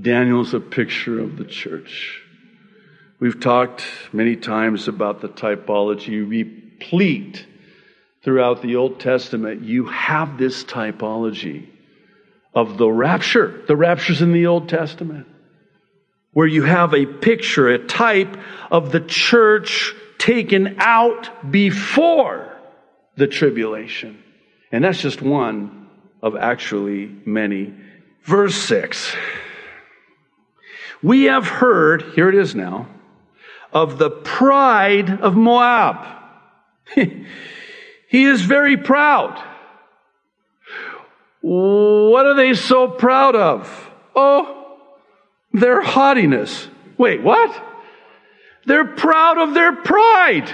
Daniel's 0.01 0.53
a 0.53 0.59
picture 0.59 1.19
of 1.19 1.37
the 1.37 1.45
church. 1.45 2.21
We've 3.19 3.39
talked 3.39 3.83
many 4.13 4.35
times 4.35 4.87
about 4.87 5.21
the 5.21 5.29
typology 5.29 6.27
replete 6.27 7.47
throughout 8.23 8.61
the 8.61 8.75
Old 8.75 8.99
Testament. 8.99 9.63
You 9.63 9.85
have 9.85 10.37
this 10.37 10.63
typology 10.63 11.67
of 12.53 12.77
the 12.77 12.87
rapture. 12.87 13.63
The 13.67 13.75
rapture's 13.75 14.21
in 14.21 14.33
the 14.33 14.45
Old 14.45 14.69
Testament, 14.69 15.25
where 16.33 16.45
you 16.45 16.63
have 16.63 16.93
a 16.93 17.07
picture, 17.07 17.69
a 17.69 17.79
type 17.79 18.37
of 18.69 18.91
the 18.91 18.99
church 18.99 19.95
taken 20.19 20.75
out 20.77 21.51
before 21.51 22.55
the 23.15 23.27
tribulation. 23.27 24.21
And 24.71 24.83
that's 24.83 25.01
just 25.01 25.23
one 25.23 25.87
of 26.21 26.35
actually 26.35 27.07
many. 27.25 27.73
Verse 28.23 28.55
6. 28.55 29.15
We 31.01 31.23
have 31.23 31.47
heard, 31.47 32.03
here 32.13 32.29
it 32.29 32.35
is 32.35 32.53
now, 32.53 32.89
of 33.71 33.97
the 33.97 34.09
pride 34.09 35.09
of 35.09 35.35
Moab. 35.35 36.05
he 36.95 38.23
is 38.23 38.41
very 38.41 38.77
proud. 38.77 39.43
What 41.41 42.25
are 42.25 42.35
they 42.35 42.53
so 42.53 42.87
proud 42.87 43.35
of? 43.35 43.91
Oh, 44.15 44.79
their 45.53 45.81
haughtiness. 45.81 46.67
Wait, 46.97 47.21
what? 47.21 47.63
They're 48.65 48.85
proud 48.85 49.37
of 49.37 49.53
their 49.53 49.75
pride. 49.75 50.53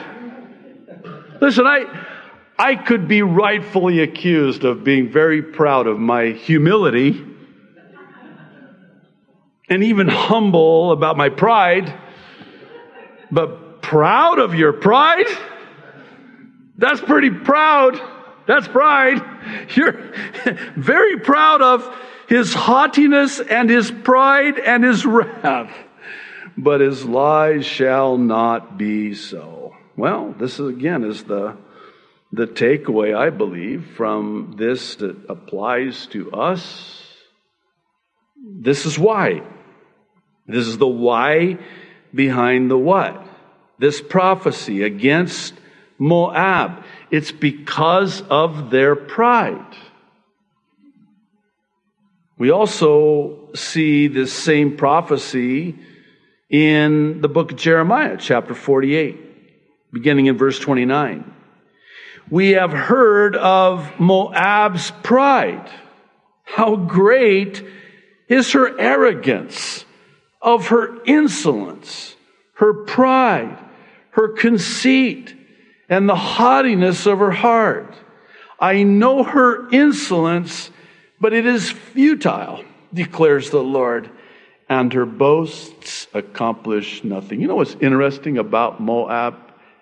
Listen, 1.42 1.66
I, 1.66 2.08
I 2.58 2.76
could 2.76 3.08
be 3.08 3.22
rightfully 3.22 4.02
accused 4.02 4.64
of 4.64 4.84
being 4.84 5.12
very 5.12 5.42
proud 5.42 5.88
of 5.88 6.00
my 6.00 6.28
humility 6.28 7.26
and 9.70 9.84
even 9.84 10.08
humble 10.08 10.92
about 10.92 11.18
my 11.18 11.30
pride, 11.30 11.94
but 13.34 13.82
proud 13.82 14.40
of 14.40 14.56
your 14.56 14.74
pride? 14.74 15.28
That's 16.78 17.02
pretty 17.02 17.30
proud. 17.30 18.00
That's 18.48 18.68
pride. 18.68 19.22
You're 19.76 19.94
very 20.76 21.20
proud 21.20 21.62
of 21.62 21.98
his 22.28 22.54
haughtiness 22.54 23.40
and 23.40 23.70
his 23.70 23.92
pride 23.92 24.60
and 24.60 24.84
his 24.84 25.06
wrath. 25.16 25.74
But 26.58 26.82
his 26.82 27.04
lies 27.04 27.66
shall 27.66 28.18
not 28.18 28.78
be 28.78 29.16
so. 29.16 29.76
Well, 29.96 30.36
this 30.38 30.60
is, 30.60 30.68
again 30.68 31.04
is 31.04 31.24
the, 31.24 31.58
the 32.32 32.48
takeaway, 32.48 33.16
I 33.16 33.30
believe, 33.30 33.94
from 33.96 34.56
this 34.58 34.96
that 34.98 35.16
applies 35.30 36.06
to 36.08 36.32
us. 36.32 37.02
This 38.38 38.86
is 38.86 39.00
why. 39.00 39.42
This 40.48 40.68
is 40.68 40.78
the 40.78 40.88
why 40.88 41.60
behind 42.14 42.70
the 42.70 42.78
what. 42.78 43.26
This 43.80 44.02
prophecy 44.02 44.84
against 44.84 45.54
Moab. 45.98 46.84
It's 47.12 47.32
because 47.32 48.22
of 48.30 48.70
their 48.70 48.96
pride. 48.96 49.76
We 52.38 52.52
also 52.52 53.50
see 53.54 54.08
this 54.08 54.34
same 54.34 54.78
prophecy 54.78 55.76
in 56.50 57.22
the 57.22 57.30
book 57.30 57.52
of 57.52 57.58
Jeremiah, 57.58 58.18
chapter 58.20 58.54
48, 58.54 59.92
beginning 59.94 60.26
in 60.26 60.38
verse 60.38 60.60
29. 60.60 61.32
We 62.30 62.52
have 62.52 62.72
heard 62.72 63.36
of 63.36 64.00
Moab's 64.00 64.92
pride. 65.04 65.70
How 66.44 66.76
great 66.76 67.64
is 68.28 68.52
her 68.54 68.80
arrogance, 68.80 69.86
of 70.44 70.68
her 70.68 71.02
insolence, 71.06 72.16
her 72.56 72.74
pride, 72.74 73.58
her 74.12 74.28
conceit 74.28 75.34
and 75.90 76.08
the 76.08 76.16
haughtiness 76.16 77.06
of 77.06 77.20
her 77.20 77.32
heart. 77.32 77.96
I 78.60 78.84
know 78.84 79.24
her 79.24 79.70
insolence, 79.72 80.70
but 81.20 81.34
it 81.34 81.46
is 81.46 81.72
futile, 81.72 82.64
declares 82.94 83.50
the 83.50 83.64
Lord, 83.64 84.10
and 84.70 84.94
her 84.94 85.06
boasts 85.06 86.08
accomplish 86.14 87.04
nothing. 87.04 87.42
You 87.42 87.48
know 87.48 87.56
what's 87.56 87.76
interesting 87.76 88.38
about 88.38 88.82
Moab? 88.82 89.36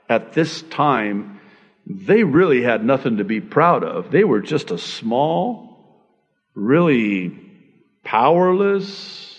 At 0.09 0.33
this 0.33 0.61
time, 0.63 1.39
they 1.85 2.23
really 2.23 2.61
had 2.61 2.83
nothing 2.83 3.17
to 3.17 3.23
be 3.23 3.39
proud 3.39 3.83
of. 3.83 4.11
They 4.11 4.23
were 4.23 4.41
just 4.41 4.71
a 4.71 4.77
small, 4.77 6.01
really 6.53 7.39
powerless. 8.03 9.30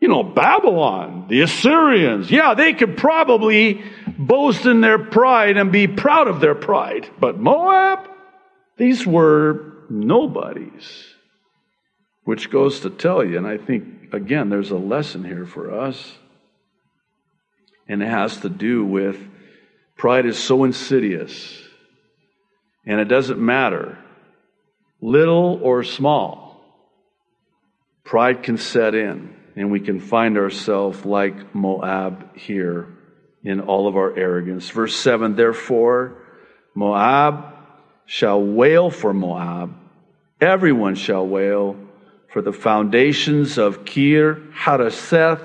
You 0.00 0.08
know, 0.08 0.22
Babylon, 0.22 1.26
the 1.28 1.42
Assyrians, 1.42 2.30
yeah, 2.30 2.54
they 2.54 2.72
could 2.72 2.96
probably 2.96 3.84
boast 4.18 4.64
in 4.64 4.80
their 4.80 4.98
pride 4.98 5.58
and 5.58 5.70
be 5.70 5.86
proud 5.86 6.26
of 6.26 6.40
their 6.40 6.54
pride. 6.54 7.08
But 7.20 7.38
Moab, 7.38 8.08
these 8.78 9.06
were 9.06 9.74
nobodies. 9.90 11.06
Which 12.24 12.50
goes 12.50 12.80
to 12.80 12.90
tell 12.90 13.24
you, 13.24 13.36
and 13.36 13.46
I 13.46 13.58
think, 13.58 14.12
again, 14.12 14.48
there's 14.48 14.70
a 14.70 14.76
lesson 14.76 15.24
here 15.24 15.44
for 15.44 15.70
us. 15.80 16.16
And 17.86 18.02
it 18.02 18.08
has 18.08 18.38
to 18.38 18.48
do 18.48 18.84
with 18.84 19.18
pride 19.96 20.24
is 20.24 20.38
so 20.38 20.64
insidious. 20.64 21.60
And 22.86 23.00
it 23.00 23.06
doesn't 23.06 23.38
matter, 23.38 23.98
little 25.02 25.60
or 25.62 25.82
small, 25.84 26.62
pride 28.04 28.42
can 28.42 28.56
set 28.56 28.94
in 28.94 29.34
and 29.60 29.70
we 29.70 29.78
can 29.78 30.00
find 30.00 30.38
ourselves 30.38 31.04
like 31.04 31.54
Moab 31.54 32.34
here 32.34 32.88
in 33.44 33.60
all 33.60 33.88
of 33.88 33.94
our 33.94 34.16
arrogance. 34.16 34.70
Verse 34.70 34.96
7 34.96 35.36
Therefore, 35.36 36.16
Moab 36.74 37.44
shall 38.06 38.42
wail 38.42 38.88
for 38.88 39.12
Moab, 39.12 39.74
everyone 40.40 40.94
shall 40.94 41.26
wail 41.26 41.76
for 42.32 42.40
the 42.40 42.54
foundations 42.54 43.58
of 43.58 43.84
Kir 43.84 44.40
Hareseth, 44.54 45.42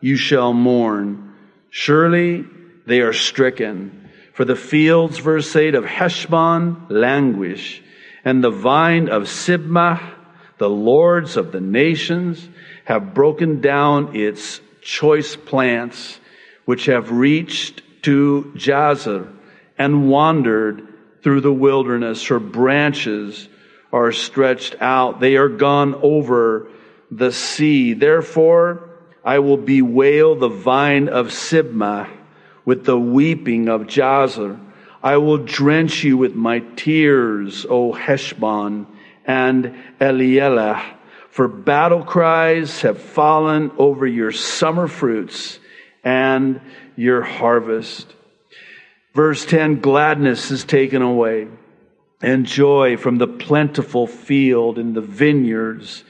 you 0.00 0.16
shall 0.16 0.52
mourn. 0.52 1.34
Surely 1.68 2.44
they 2.86 3.00
are 3.00 3.12
stricken. 3.12 4.10
For 4.32 4.44
the 4.44 4.54
fields, 4.54 5.18
verse 5.18 5.56
8, 5.56 5.74
of 5.74 5.84
Heshbon 5.84 6.86
languish, 6.88 7.82
and 8.24 8.44
the 8.44 8.50
vine 8.50 9.08
of 9.08 9.24
Sibmah, 9.24 10.14
the 10.58 10.70
lords 10.70 11.36
of 11.36 11.50
the 11.50 11.60
nations, 11.60 12.48
have 12.86 13.14
broken 13.14 13.60
down 13.60 14.14
its 14.14 14.60
choice 14.80 15.34
plants, 15.34 16.20
which 16.66 16.86
have 16.86 17.10
reached 17.10 17.82
to 18.02 18.52
Jazer 18.54 19.28
and 19.76 20.08
wandered 20.08 20.86
through 21.20 21.40
the 21.40 21.52
wilderness. 21.52 22.24
Her 22.28 22.38
branches 22.38 23.48
are 23.92 24.12
stretched 24.12 24.76
out. 24.80 25.18
They 25.18 25.36
are 25.36 25.48
gone 25.48 25.96
over 25.96 26.68
the 27.10 27.32
sea. 27.32 27.92
Therefore, 27.92 28.88
I 29.24 29.40
will 29.40 29.56
bewail 29.56 30.36
the 30.36 30.48
vine 30.48 31.08
of 31.08 31.28
Sibmah 31.28 32.08
with 32.64 32.84
the 32.84 32.98
weeping 32.98 33.68
of 33.68 33.82
Jazer. 33.82 34.60
I 35.02 35.16
will 35.16 35.38
drench 35.38 36.04
you 36.04 36.16
with 36.16 36.36
my 36.36 36.60
tears, 36.76 37.66
O 37.68 37.92
Heshbon 37.92 38.86
and 39.24 39.74
Elealeh 40.00 40.95
for 41.36 41.48
battle 41.48 42.02
cries 42.02 42.80
have 42.80 42.98
fallen 42.98 43.70
over 43.76 44.06
your 44.06 44.32
summer 44.32 44.88
fruits 44.88 45.58
and 46.02 46.62
your 46.96 47.20
harvest. 47.20 48.10
Verse 49.12 49.44
10 49.44 49.80
gladness 49.80 50.50
is 50.50 50.64
taken 50.64 51.02
away, 51.02 51.48
and 52.22 52.46
joy 52.46 52.96
from 52.96 53.18
the 53.18 53.26
plentiful 53.26 54.06
field 54.06 54.78
in 54.78 54.94
the 54.94 55.02
vineyards. 55.02 56.04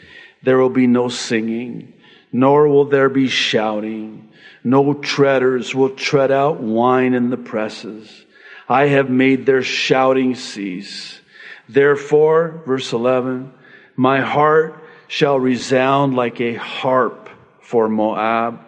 There 0.45 0.59
will 0.59 0.71
be 0.71 0.87
no 0.87 1.09
singing, 1.09 1.95
nor 2.31 2.69
will 2.69 2.85
there 2.85 3.09
be 3.09 3.27
shouting. 3.27 4.31
No 4.63 4.95
treaders 4.95 5.75
will 5.75 5.91
tread 5.91 6.31
out 6.31 6.61
wine 6.61 7.15
in 7.15 7.31
the 7.31 7.37
presses. 7.37 8.25
I 8.69 8.87
have 8.87 9.11
made 9.11 9.45
their 9.45 9.65
shouting 9.65 10.37
cease. 10.37 11.19
Therefore, 11.69 12.63
verse 12.65 12.93
11, 12.93 13.53
my 13.97 14.21
heart 14.21 14.85
shall 15.09 15.39
resound 15.39 16.15
like 16.15 16.41
a 16.41 16.55
harp 16.55 17.29
for 17.61 17.89
Moab, 17.89 18.61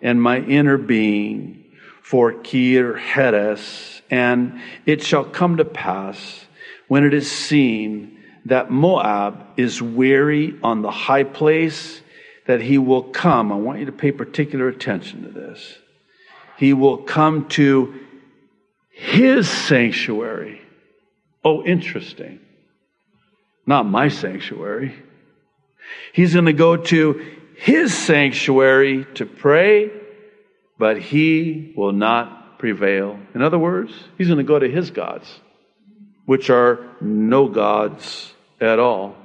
and 0.00 0.20
my 0.20 0.38
inner 0.38 0.78
being 0.78 1.64
for 2.02 2.32
Kir 2.32 2.96
Heres. 2.96 4.02
And 4.10 4.60
it 4.86 5.02
shall 5.02 5.24
come 5.24 5.56
to 5.56 5.64
pass 5.64 6.46
when 6.88 7.04
it 7.04 7.14
is 7.14 7.30
seen 7.30 8.18
that 8.44 8.70
Moab 8.70 9.44
is 9.56 9.80
weary 9.80 10.58
on 10.62 10.82
the 10.82 10.90
high 10.90 11.24
place 11.24 12.02
that 12.46 12.60
he 12.60 12.76
will 12.76 13.02
come. 13.02 13.50
I 13.50 13.56
want 13.56 13.78
you 13.78 13.86
to 13.86 13.92
pay 13.92 14.12
particular 14.12 14.68
attention 14.68 15.22
to 15.22 15.30
this. 15.30 15.78
He 16.58 16.72
will 16.72 16.98
come 16.98 17.48
to 17.50 18.00
his 18.90 19.48
sanctuary. 19.48 20.60
Oh, 21.42 21.64
interesting. 21.64 22.40
Not 23.66 23.86
my 23.86 24.08
sanctuary. 24.08 24.94
He's 26.12 26.32
going 26.32 26.46
to 26.46 26.52
go 26.52 26.76
to 26.76 27.36
his 27.56 27.96
sanctuary 27.96 29.06
to 29.14 29.26
pray, 29.26 29.90
but 30.78 31.00
he 31.00 31.72
will 31.76 31.92
not 31.92 32.58
prevail. 32.58 33.18
In 33.34 33.42
other 33.42 33.58
words, 33.58 33.92
he's 34.18 34.28
going 34.28 34.38
to 34.38 34.44
go 34.44 34.58
to 34.58 34.68
his 34.68 34.90
gods, 34.90 35.40
which 36.26 36.50
are 36.50 36.78
no 37.00 37.48
gods 37.48 38.32
at 38.60 38.78
all, 38.78 39.16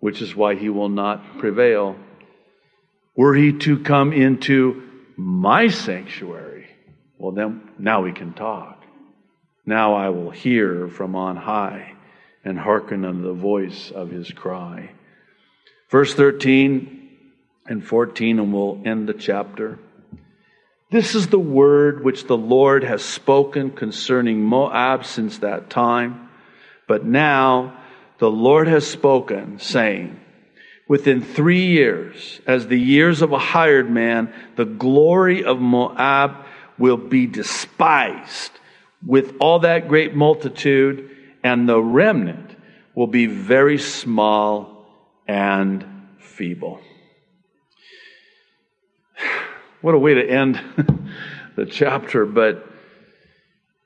which 0.00 0.22
is 0.22 0.34
why 0.36 0.54
he 0.54 0.68
will 0.68 0.88
not 0.88 1.38
prevail. 1.38 1.96
Were 3.16 3.34
he 3.34 3.52
to 3.60 3.78
come 3.78 4.12
into 4.12 4.82
my 5.16 5.68
sanctuary, 5.68 6.66
well, 7.18 7.32
then 7.32 7.70
now 7.78 8.02
we 8.02 8.12
can 8.12 8.32
talk. 8.32 8.82
Now 9.64 9.94
I 9.94 10.10
will 10.10 10.30
hear 10.30 10.88
from 10.88 11.16
on 11.16 11.36
high 11.36 11.94
and 12.44 12.58
hearken 12.58 13.04
unto 13.04 13.22
the 13.22 13.32
voice 13.32 13.90
of 13.90 14.10
his 14.10 14.30
cry. 14.30 14.90
Verse 15.94 16.12
13 16.12 17.08
and 17.68 17.86
14, 17.86 18.40
and 18.40 18.52
we'll 18.52 18.82
end 18.84 19.08
the 19.08 19.14
chapter. 19.14 19.78
This 20.90 21.14
is 21.14 21.28
the 21.28 21.38
word 21.38 22.02
which 22.02 22.26
the 22.26 22.36
Lord 22.36 22.82
has 22.82 23.04
spoken 23.04 23.70
concerning 23.70 24.42
Moab 24.42 25.04
since 25.04 25.38
that 25.38 25.70
time. 25.70 26.30
But 26.88 27.04
now 27.04 27.78
the 28.18 28.28
Lord 28.28 28.66
has 28.66 28.84
spoken, 28.84 29.60
saying, 29.60 30.18
Within 30.88 31.22
three 31.22 31.66
years, 31.66 32.40
as 32.44 32.66
the 32.66 32.80
years 32.80 33.22
of 33.22 33.30
a 33.30 33.38
hired 33.38 33.88
man, 33.88 34.34
the 34.56 34.64
glory 34.64 35.44
of 35.44 35.60
Moab 35.60 36.44
will 36.76 36.96
be 36.96 37.28
despised 37.28 38.50
with 39.06 39.36
all 39.38 39.60
that 39.60 39.86
great 39.86 40.12
multitude, 40.12 41.08
and 41.44 41.68
the 41.68 41.80
remnant 41.80 42.50
will 42.96 43.06
be 43.06 43.26
very 43.26 43.78
small 43.78 44.73
and 45.26 45.84
feeble. 46.18 46.80
What 49.80 49.94
a 49.94 49.98
way 49.98 50.14
to 50.14 50.26
end 50.26 50.58
the 51.56 51.66
chapter, 51.66 52.24
but 52.24 52.66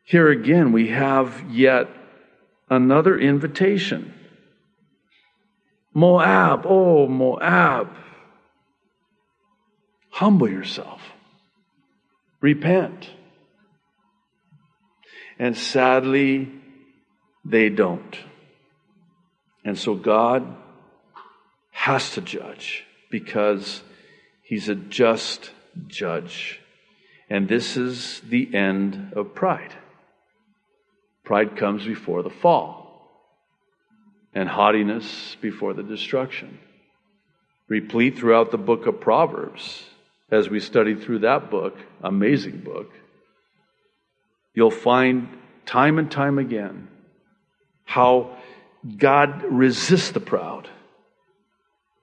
here 0.05 0.29
again 0.29 0.71
we 0.71 0.91
have 0.91 1.43
yet 1.51 1.89
another 2.71 3.19
invitation. 3.19 4.15
Moab, 5.93 6.67
oh, 6.67 7.09
Moab, 7.09 7.89
humble 10.11 10.49
yourself, 10.49 11.01
repent. 12.41 13.11
And 15.39 15.57
sadly, 15.57 16.53
they 17.45 17.69
don't. 17.69 18.17
And 19.65 19.77
so 19.77 19.95
God 19.95 20.57
has 21.89 22.11
to 22.11 22.21
judge 22.21 22.85
because 23.11 23.81
he's 24.43 24.69
a 24.69 24.75
just 24.75 25.51
judge. 25.87 26.61
And 27.31 27.49
this 27.49 27.79
is 27.79 28.21
the 28.29 28.55
end 28.55 29.15
of 29.17 29.35
pride. 29.35 29.73
Pride 31.25 31.57
comes 31.57 31.87
before 31.87 32.23
the 32.23 32.37
fall, 32.45 33.09
and 34.35 34.51
haughtiness 34.51 35.39
before 35.41 35.73
the 35.73 35.83
destruction. 35.83 36.59
Replete 37.69 38.19
throughout 38.19 38.51
the 38.51 38.59
book 38.59 38.87
of 38.87 39.01
Proverbs, 39.01 39.83
as 40.31 40.51
we 40.51 40.61
study 40.61 40.95
through 40.95 41.21
that 41.21 41.51
book, 41.51 41.75
amazing 42.03 42.59
book, 42.59 42.93
you'll 44.53 44.71
find 44.71 45.27
time 45.65 45.99
and 45.99 46.11
time 46.11 46.39
again 46.39 46.89
how 47.87 48.37
God 48.99 49.43
resists 49.45 50.11
the 50.11 50.21
proud 50.21 50.69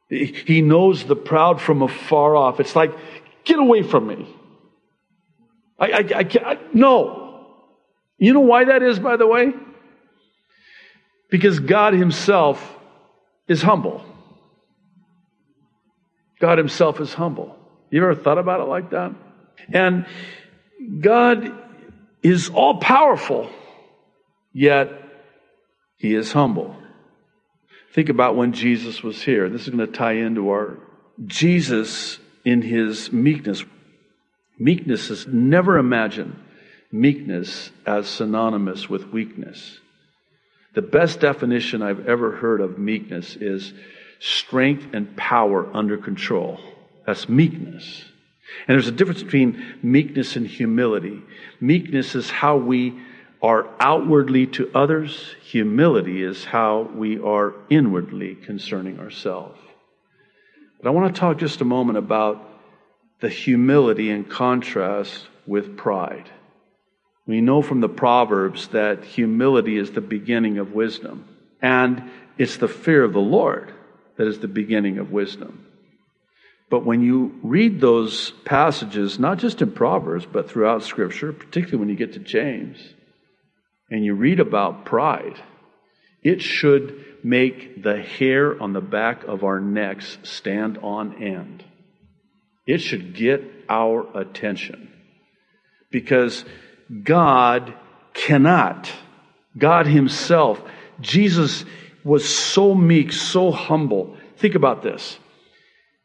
he 0.09 0.61
knows 0.61 1.03
the 1.05 1.15
proud 1.15 1.61
from 1.61 1.81
afar 1.81 2.35
off. 2.35 2.59
It's 2.59 2.75
like, 2.75 2.91
get 3.43 3.59
away 3.59 3.81
from 3.81 4.07
me. 4.07 4.35
I, 5.79 5.85
I, 5.85 5.97
I, 5.97 6.51
I, 6.51 6.57
no. 6.73 7.47
You 8.17 8.33
know 8.33 8.41
why 8.41 8.65
that 8.65 8.83
is, 8.83 8.99
by 8.99 9.17
the 9.17 9.27
way? 9.27 9.53
Because 11.29 11.59
God 11.59 11.93
Himself 11.93 12.77
is 13.47 13.61
humble. 13.61 14.05
God 16.39 16.57
Himself 16.57 17.01
is 17.01 17.13
humble. 17.13 17.57
You 17.89 18.03
ever 18.03 18.15
thought 18.15 18.37
about 18.37 18.61
it 18.61 18.65
like 18.65 18.91
that? 18.91 19.13
And 19.73 20.05
God 20.99 21.51
is 22.21 22.49
all 22.49 22.77
powerful, 22.79 23.49
yet 24.53 24.89
He 25.97 26.13
is 26.13 26.31
humble. 26.31 26.75
Think 27.95 28.09
about 28.09 28.35
when 28.35 28.51
Jesus 28.51 29.01
was 29.01 29.21
here. 29.23 29.47
This 29.47 29.61
is 29.61 29.69
going 29.69 29.87
to 29.87 29.87
tie 29.87 30.15
into 30.15 30.49
our 30.49 30.77
Jesus 31.25 32.19
in 32.43 32.61
his 32.61 33.09
meekness. 33.13 33.63
Meekness 34.59 35.09
is 35.09 35.25
never 35.27 35.77
imagine 35.77 36.37
meekness 36.91 37.71
as 37.85 38.09
synonymous 38.09 38.89
with 38.89 39.07
weakness. 39.13 39.79
The 40.73 40.81
best 40.81 41.21
definition 41.21 41.81
I've 41.81 42.05
ever 42.05 42.35
heard 42.35 42.59
of 42.59 42.77
meekness 42.77 43.37
is 43.37 43.73
strength 44.19 44.87
and 44.91 45.15
power 45.15 45.65
under 45.73 45.95
control. 45.97 46.59
That's 47.07 47.29
meekness. 47.29 48.03
And 48.67 48.75
there's 48.75 48.89
a 48.89 48.91
difference 48.91 49.23
between 49.23 49.79
meekness 49.81 50.35
and 50.35 50.45
humility. 50.45 51.21
Meekness 51.61 52.13
is 52.13 52.29
how 52.29 52.57
we 52.57 52.99
are 53.41 53.67
outwardly 53.79 54.47
to 54.47 54.71
others, 54.73 55.35
humility 55.43 56.23
is 56.23 56.45
how 56.45 56.89
we 56.93 57.19
are 57.19 57.53
inwardly 57.69 58.35
concerning 58.35 58.99
ourselves. 58.99 59.59
But 60.81 60.89
I 60.89 60.91
want 60.91 61.13
to 61.13 61.19
talk 61.19 61.37
just 61.37 61.61
a 61.61 61.65
moment 61.65 61.97
about 61.97 62.49
the 63.19 63.29
humility 63.29 64.09
in 64.09 64.23
contrast 64.25 65.27
with 65.47 65.77
pride. 65.77 66.29
We 67.27 67.41
know 67.41 67.61
from 67.61 67.81
the 67.81 67.89
Proverbs 67.89 68.67
that 68.69 69.03
humility 69.03 69.77
is 69.77 69.91
the 69.91 70.01
beginning 70.01 70.57
of 70.57 70.73
wisdom, 70.73 71.27
and 71.61 72.11
it's 72.37 72.57
the 72.57 72.67
fear 72.67 73.03
of 73.03 73.13
the 73.13 73.19
Lord 73.19 73.73
that 74.17 74.27
is 74.27 74.39
the 74.39 74.47
beginning 74.47 74.97
of 74.97 75.11
wisdom. 75.11 75.65
But 76.69 76.85
when 76.85 77.01
you 77.01 77.39
read 77.43 77.79
those 77.79 78.31
passages, 78.43 79.19
not 79.19 79.37
just 79.37 79.61
in 79.61 79.71
Proverbs, 79.71 80.25
but 80.25 80.49
throughout 80.49 80.83
Scripture, 80.83 81.31
particularly 81.31 81.77
when 81.77 81.89
you 81.89 81.95
get 81.95 82.13
to 82.13 82.19
James, 82.19 82.77
and 83.89 84.03
you 84.03 84.13
read 84.13 84.39
about 84.39 84.85
pride, 84.85 85.39
it 86.23 86.41
should 86.41 87.05
make 87.23 87.83
the 87.83 88.01
hair 88.01 88.61
on 88.61 88.73
the 88.73 88.81
back 88.81 89.23
of 89.23 89.43
our 89.43 89.59
necks 89.59 90.17
stand 90.23 90.77
on 90.79 91.21
end. 91.23 91.63
It 92.65 92.79
should 92.79 93.15
get 93.15 93.43
our 93.69 94.05
attention. 94.17 94.91
Because 95.91 96.45
God 97.03 97.73
cannot, 98.13 98.91
God 99.57 99.87
Himself, 99.87 100.61
Jesus 100.99 101.63
was 102.03 102.27
so 102.27 102.73
meek, 102.75 103.11
so 103.11 103.51
humble. 103.51 104.17
Think 104.37 104.55
about 104.55 104.81
this. 104.81 105.17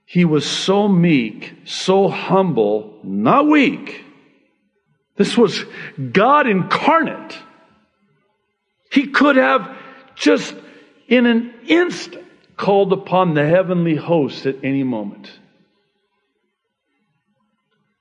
He 0.05 0.25
was 0.25 0.45
so 0.45 0.89
meek, 0.89 1.55
so 1.65 2.09
humble, 2.09 2.99
not 3.05 3.47
weak. 3.47 4.05
This 5.17 5.37
was 5.37 5.65
God 6.13 6.49
incarnate. 6.49 7.39
He 8.91 9.07
could 9.07 9.37
have 9.37 9.77
just 10.17 10.55
in 11.09 11.27
an 11.27 11.53
instant 11.67 12.27
called 12.57 12.93
upon 12.93 13.35
the 13.35 13.47
heavenly 13.47 13.97
host 13.97 14.47
at 14.47 14.57
any 14.63 14.83
moment. 14.83 15.31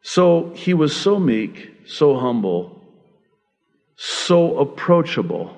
So 0.01 0.51
he 0.55 0.73
was 0.73 0.95
so 0.95 1.19
meek, 1.19 1.71
so 1.85 2.17
humble, 2.17 2.81
so 3.95 4.57
approachable 4.59 5.55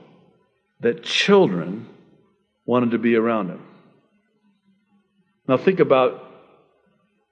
that 0.82 1.04
children 1.04 1.88
wanted 2.66 2.92
to 2.92 2.98
be 2.98 3.16
around 3.16 3.50
him. 3.50 3.62
Now 5.48 5.58
think 5.58 5.80
about 5.80 6.28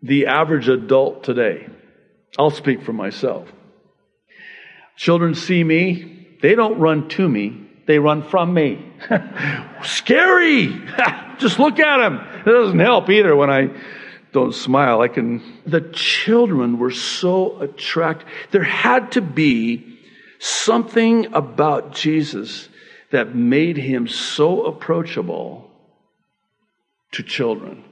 the 0.01 0.27
average 0.27 0.69
adult 0.69 1.23
today. 1.23 1.67
I'll 2.37 2.51
speak 2.51 2.83
for 2.83 2.93
myself. 2.93 3.47
Children 4.97 5.35
see 5.35 5.63
me, 5.63 6.37
they 6.41 6.55
don't 6.55 6.79
run 6.79 7.09
to 7.09 7.27
me, 7.27 7.68
they 7.89 7.97
run 7.97 8.21
from 8.21 8.53
me. 8.53 8.85
Scary! 9.83 10.67
Just 11.39 11.57
look 11.57 11.79
at 11.79 11.97
them. 11.97 12.19
It 12.45 12.51
doesn't 12.51 12.77
help 12.77 13.09
either 13.09 13.35
when 13.35 13.49
I 13.49 13.71
don't 14.31 14.53
smile. 14.53 15.01
I 15.01 15.07
can. 15.07 15.41
The 15.65 15.81
children 15.81 16.77
were 16.77 16.91
so 16.91 17.59
attracted. 17.59 18.27
There 18.51 18.61
had 18.61 19.13
to 19.13 19.21
be 19.21 19.97
something 20.37 21.33
about 21.33 21.95
Jesus 21.95 22.69
that 23.09 23.35
made 23.35 23.77
him 23.77 24.07
so 24.07 24.65
approachable 24.65 25.71
to 27.13 27.23
children. 27.23 27.83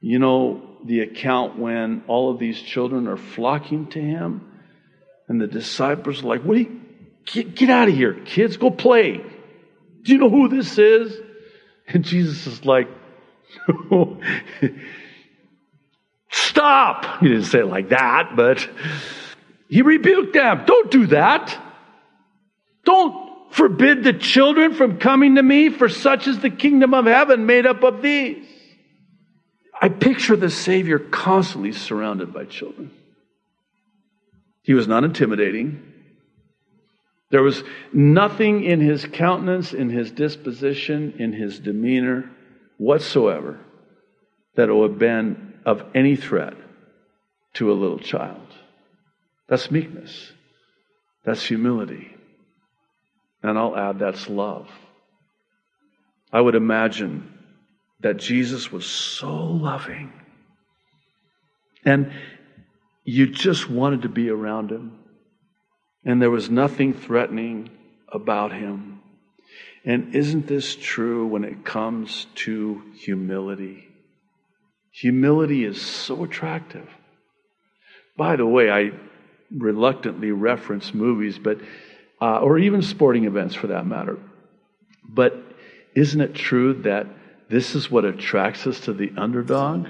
You 0.00 0.20
know, 0.20 0.62
the 0.84 1.00
account 1.00 1.58
when 1.58 2.04
all 2.06 2.30
of 2.30 2.38
these 2.38 2.62
children 2.62 3.08
are 3.08 3.16
flocking 3.16 3.88
to 3.88 4.00
him, 4.00 4.52
and 5.26 5.40
the 5.40 5.48
disciples 5.48 6.22
are 6.22 6.28
like, 6.28 6.42
What 6.42 6.58
you, 6.58 6.79
get, 7.26 7.54
get 7.54 7.70
out 7.70 7.88
of 7.88 7.94
here, 7.94 8.14
kids, 8.14 8.56
go 8.56 8.70
play. 8.70 9.20
Do 10.02 10.12
you 10.12 10.18
know 10.18 10.30
who 10.30 10.48
this 10.48 10.78
is? 10.78 11.16
And 11.86 12.04
Jesus 12.04 12.46
is 12.46 12.64
like, 12.64 12.88
Stop! 16.30 17.20
He 17.20 17.28
didn't 17.28 17.44
say 17.44 17.60
it 17.60 17.66
like 17.66 17.88
that, 17.88 18.34
but 18.36 18.68
he 19.68 19.82
rebuked 19.82 20.34
them. 20.34 20.64
Don't 20.66 20.90
do 20.90 21.06
that. 21.08 21.56
Don't 22.84 23.52
forbid 23.52 24.04
the 24.04 24.12
children 24.12 24.74
from 24.74 24.98
coming 24.98 25.34
to 25.34 25.42
me, 25.42 25.70
for 25.70 25.88
such 25.88 26.28
is 26.28 26.38
the 26.38 26.50
kingdom 26.50 26.94
of 26.94 27.06
heaven 27.06 27.46
made 27.46 27.66
up 27.66 27.82
of 27.82 28.02
these. 28.02 28.46
I 29.82 29.88
picture 29.88 30.36
the 30.36 30.50
Savior 30.50 30.98
constantly 30.98 31.72
surrounded 31.72 32.32
by 32.32 32.44
children. 32.44 32.90
He 34.62 34.74
was 34.74 34.86
not 34.86 35.04
intimidating. 35.04 35.89
There 37.30 37.42
was 37.42 37.62
nothing 37.92 38.64
in 38.64 38.80
his 38.80 39.06
countenance, 39.06 39.72
in 39.72 39.88
his 39.88 40.10
disposition, 40.10 41.14
in 41.18 41.32
his 41.32 41.60
demeanor 41.60 42.30
whatsoever 42.76 43.60
that 44.56 44.68
would 44.68 44.90
have 44.90 44.98
been 44.98 45.54
of 45.64 45.84
any 45.94 46.16
threat 46.16 46.54
to 47.54 47.70
a 47.70 47.74
little 47.74 47.98
child. 47.98 48.46
That's 49.48 49.70
meekness. 49.70 50.32
That's 51.24 51.44
humility. 51.44 52.16
And 53.42 53.58
I'll 53.58 53.76
add 53.76 53.98
that's 53.98 54.28
love. 54.28 54.68
I 56.32 56.40
would 56.40 56.54
imagine 56.54 57.32
that 58.00 58.16
Jesus 58.16 58.72
was 58.72 58.86
so 58.86 59.34
loving. 59.34 60.12
And 61.84 62.12
you 63.04 63.26
just 63.26 63.68
wanted 63.68 64.02
to 64.02 64.08
be 64.08 64.30
around 64.30 64.70
him. 64.70 64.99
And 66.04 66.20
there 66.20 66.30
was 66.30 66.50
nothing 66.50 66.94
threatening 66.94 67.70
about 68.12 68.52
him. 68.52 69.00
And 69.84 70.14
isn't 70.14 70.46
this 70.46 70.76
true 70.76 71.26
when 71.26 71.44
it 71.44 71.64
comes 71.64 72.26
to 72.36 72.82
humility? 72.96 73.88
Humility 74.92 75.64
is 75.64 75.80
so 75.80 76.24
attractive. 76.24 76.88
By 78.16 78.36
the 78.36 78.46
way, 78.46 78.70
I 78.70 78.90
reluctantly 79.50 80.30
reference 80.30 80.92
movies, 80.92 81.38
but 81.38 81.58
uh, 82.20 82.40
or 82.40 82.58
even 82.58 82.82
sporting 82.82 83.24
events 83.24 83.54
for 83.54 83.68
that 83.68 83.86
matter. 83.86 84.18
But 85.08 85.34
isn't 85.94 86.20
it 86.20 86.34
true 86.34 86.74
that 86.82 87.06
this 87.48 87.74
is 87.74 87.90
what 87.90 88.04
attracts 88.04 88.66
us 88.66 88.80
to 88.80 88.92
the 88.92 89.12
underdog? 89.16 89.88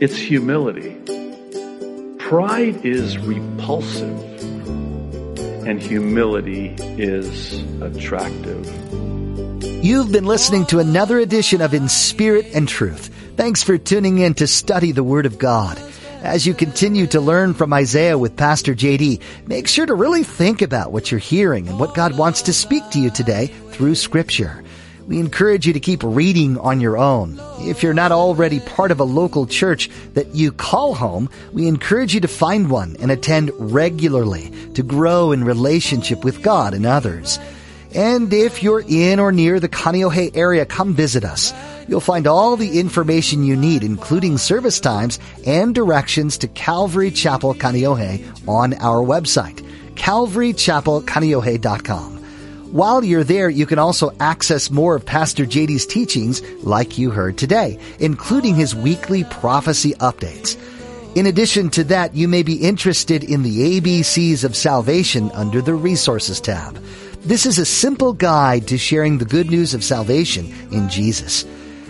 It's 0.00 0.16
humility. 0.16 1.15
Pride 2.28 2.84
is 2.84 3.16
repulsive, 3.18 4.18
and 5.64 5.80
humility 5.80 6.74
is 6.98 7.62
attractive. 7.80 8.66
You've 9.84 10.10
been 10.10 10.24
listening 10.24 10.66
to 10.66 10.80
another 10.80 11.20
edition 11.20 11.60
of 11.60 11.72
In 11.72 11.88
Spirit 11.88 12.46
and 12.52 12.68
Truth. 12.68 13.14
Thanks 13.36 13.62
for 13.62 13.78
tuning 13.78 14.18
in 14.18 14.34
to 14.34 14.48
study 14.48 14.90
the 14.90 15.04
Word 15.04 15.26
of 15.26 15.38
God. 15.38 15.80
As 16.20 16.44
you 16.44 16.52
continue 16.52 17.06
to 17.06 17.20
learn 17.20 17.54
from 17.54 17.72
Isaiah 17.72 18.18
with 18.18 18.36
Pastor 18.36 18.74
JD, 18.74 19.20
make 19.46 19.68
sure 19.68 19.86
to 19.86 19.94
really 19.94 20.24
think 20.24 20.62
about 20.62 20.90
what 20.90 21.12
you're 21.12 21.20
hearing 21.20 21.68
and 21.68 21.78
what 21.78 21.94
God 21.94 22.18
wants 22.18 22.42
to 22.42 22.52
speak 22.52 22.82
to 22.90 22.98
you 22.98 23.10
today 23.10 23.52
through 23.70 23.94
Scripture. 23.94 24.64
We 25.06 25.18
encourage 25.20 25.66
you 25.66 25.72
to 25.72 25.80
keep 25.80 26.02
reading 26.02 26.58
on 26.58 26.80
your 26.80 26.98
own. 26.98 27.40
If 27.60 27.84
you're 27.84 27.94
not 27.94 28.10
already 28.10 28.58
part 28.58 28.90
of 28.90 28.98
a 28.98 29.04
local 29.04 29.46
church 29.46 29.88
that 30.14 30.34
you 30.34 30.50
call 30.50 30.94
home, 30.94 31.30
we 31.52 31.68
encourage 31.68 32.12
you 32.12 32.20
to 32.22 32.28
find 32.28 32.68
one 32.68 32.96
and 32.98 33.12
attend 33.12 33.52
regularly 33.56 34.50
to 34.74 34.82
grow 34.82 35.30
in 35.30 35.44
relationship 35.44 36.24
with 36.24 36.42
God 36.42 36.74
and 36.74 36.84
others. 36.84 37.38
And 37.94 38.32
if 38.32 38.64
you're 38.64 38.82
in 38.86 39.20
or 39.20 39.30
near 39.30 39.60
the 39.60 39.68
Kaneohe 39.68 40.36
area, 40.36 40.66
come 40.66 40.92
visit 40.92 41.24
us. 41.24 41.52
You'll 41.88 42.00
find 42.00 42.26
all 42.26 42.56
the 42.56 42.80
information 42.80 43.44
you 43.44 43.54
need, 43.54 43.84
including 43.84 44.38
service 44.38 44.80
times 44.80 45.20
and 45.46 45.72
directions 45.72 46.38
to 46.38 46.48
Calvary 46.48 47.12
Chapel 47.12 47.54
Kaneohe 47.54 48.48
on 48.48 48.74
our 48.74 49.04
website, 49.04 49.64
calvarychapelkaneohe.com. 49.94 52.15
While 52.72 53.04
you're 53.04 53.24
there, 53.24 53.48
you 53.48 53.64
can 53.64 53.78
also 53.78 54.10
access 54.18 54.70
more 54.70 54.96
of 54.96 55.06
Pastor 55.06 55.44
JD's 55.44 55.86
teachings 55.86 56.42
like 56.64 56.98
you 56.98 57.10
heard 57.10 57.38
today, 57.38 57.78
including 58.00 58.54
his 58.54 58.74
weekly 58.74 59.24
prophecy 59.24 59.92
updates. 59.94 60.56
In 61.14 61.26
addition 61.26 61.70
to 61.70 61.84
that, 61.84 62.14
you 62.14 62.28
may 62.28 62.42
be 62.42 62.56
interested 62.56 63.24
in 63.24 63.42
the 63.42 63.80
ABCs 63.80 64.44
of 64.44 64.56
salvation 64.56 65.30
under 65.30 65.62
the 65.62 65.74
resources 65.74 66.40
tab. 66.40 66.74
This 67.22 67.46
is 67.46 67.58
a 67.58 67.64
simple 67.64 68.12
guide 68.12 68.68
to 68.68 68.78
sharing 68.78 69.18
the 69.18 69.24
good 69.24 69.48
news 69.48 69.72
of 69.72 69.82
salvation 69.82 70.52
in 70.72 70.88
Jesus. 70.88 71.44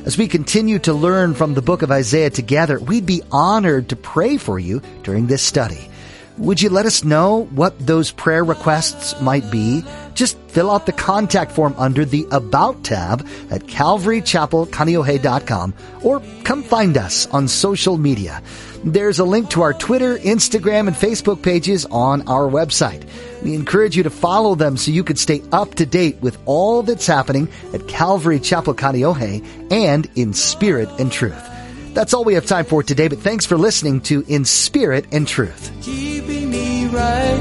As 0.04 0.16
we 0.16 0.28
continue 0.28 0.78
to 0.80 0.92
learn 0.92 1.34
from 1.34 1.54
the 1.54 1.62
book 1.62 1.82
of 1.82 1.90
Isaiah 1.90 2.30
together, 2.30 2.78
we'd 2.78 3.06
be 3.06 3.22
honored 3.32 3.88
to 3.88 3.96
pray 3.96 4.36
for 4.36 4.58
you 4.58 4.80
during 5.02 5.26
this 5.26 5.42
study. 5.42 5.90
Would 6.38 6.60
you 6.60 6.68
let 6.68 6.84
us 6.84 7.02
know 7.02 7.44
what 7.46 7.86
those 7.86 8.10
prayer 8.10 8.44
requests 8.44 9.18
might 9.22 9.50
be? 9.50 9.82
Just 10.12 10.36
fill 10.48 10.70
out 10.70 10.84
the 10.84 10.92
contact 10.92 11.52
form 11.52 11.74
under 11.78 12.04
the 12.04 12.26
About 12.30 12.84
tab 12.84 13.26
at 13.50 13.62
calvarychapelkaneohe.com 13.62 15.74
or 16.02 16.22
come 16.44 16.62
find 16.62 16.98
us 16.98 17.26
on 17.28 17.48
social 17.48 17.96
media. 17.96 18.42
There's 18.84 19.18
a 19.18 19.24
link 19.24 19.48
to 19.50 19.62
our 19.62 19.72
Twitter, 19.72 20.18
Instagram, 20.18 20.88
and 20.88 20.96
Facebook 20.96 21.42
pages 21.42 21.86
on 21.86 22.28
our 22.28 22.50
website. 22.50 23.08
We 23.42 23.54
encourage 23.54 23.96
you 23.96 24.02
to 24.02 24.10
follow 24.10 24.54
them 24.54 24.76
so 24.76 24.90
you 24.90 25.04
can 25.04 25.16
stay 25.16 25.42
up 25.52 25.76
to 25.76 25.86
date 25.86 26.20
with 26.20 26.36
all 26.44 26.82
that's 26.82 27.06
happening 27.06 27.48
at 27.72 27.88
Calvary 27.88 28.40
Chapel 28.40 28.74
Kaneohe 28.74 29.72
and 29.72 30.06
in 30.16 30.34
spirit 30.34 30.90
and 30.98 31.10
truth. 31.10 31.55
That's 31.96 32.12
all 32.12 32.24
we 32.24 32.34
have 32.34 32.44
time 32.44 32.66
for 32.66 32.82
today, 32.82 33.08
but 33.08 33.20
thanks 33.20 33.46
for 33.46 33.56
listening 33.56 34.02
to 34.02 34.22
In 34.28 34.44
Spirit 34.44 35.06
and 35.12 35.26
Truth. 35.26 35.72
Keeping 35.80 36.50
me 36.50 36.84
right 36.88 37.40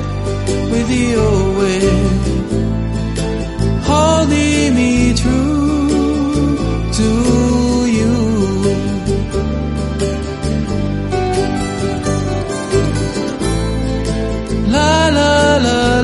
with 0.72 0.88
holding 3.84 4.74
me 4.74 5.14
true 5.14 6.56
to 6.94 7.10
you. 7.98 8.14
La 14.72 15.10
la 15.10 15.58
la. 15.58 15.95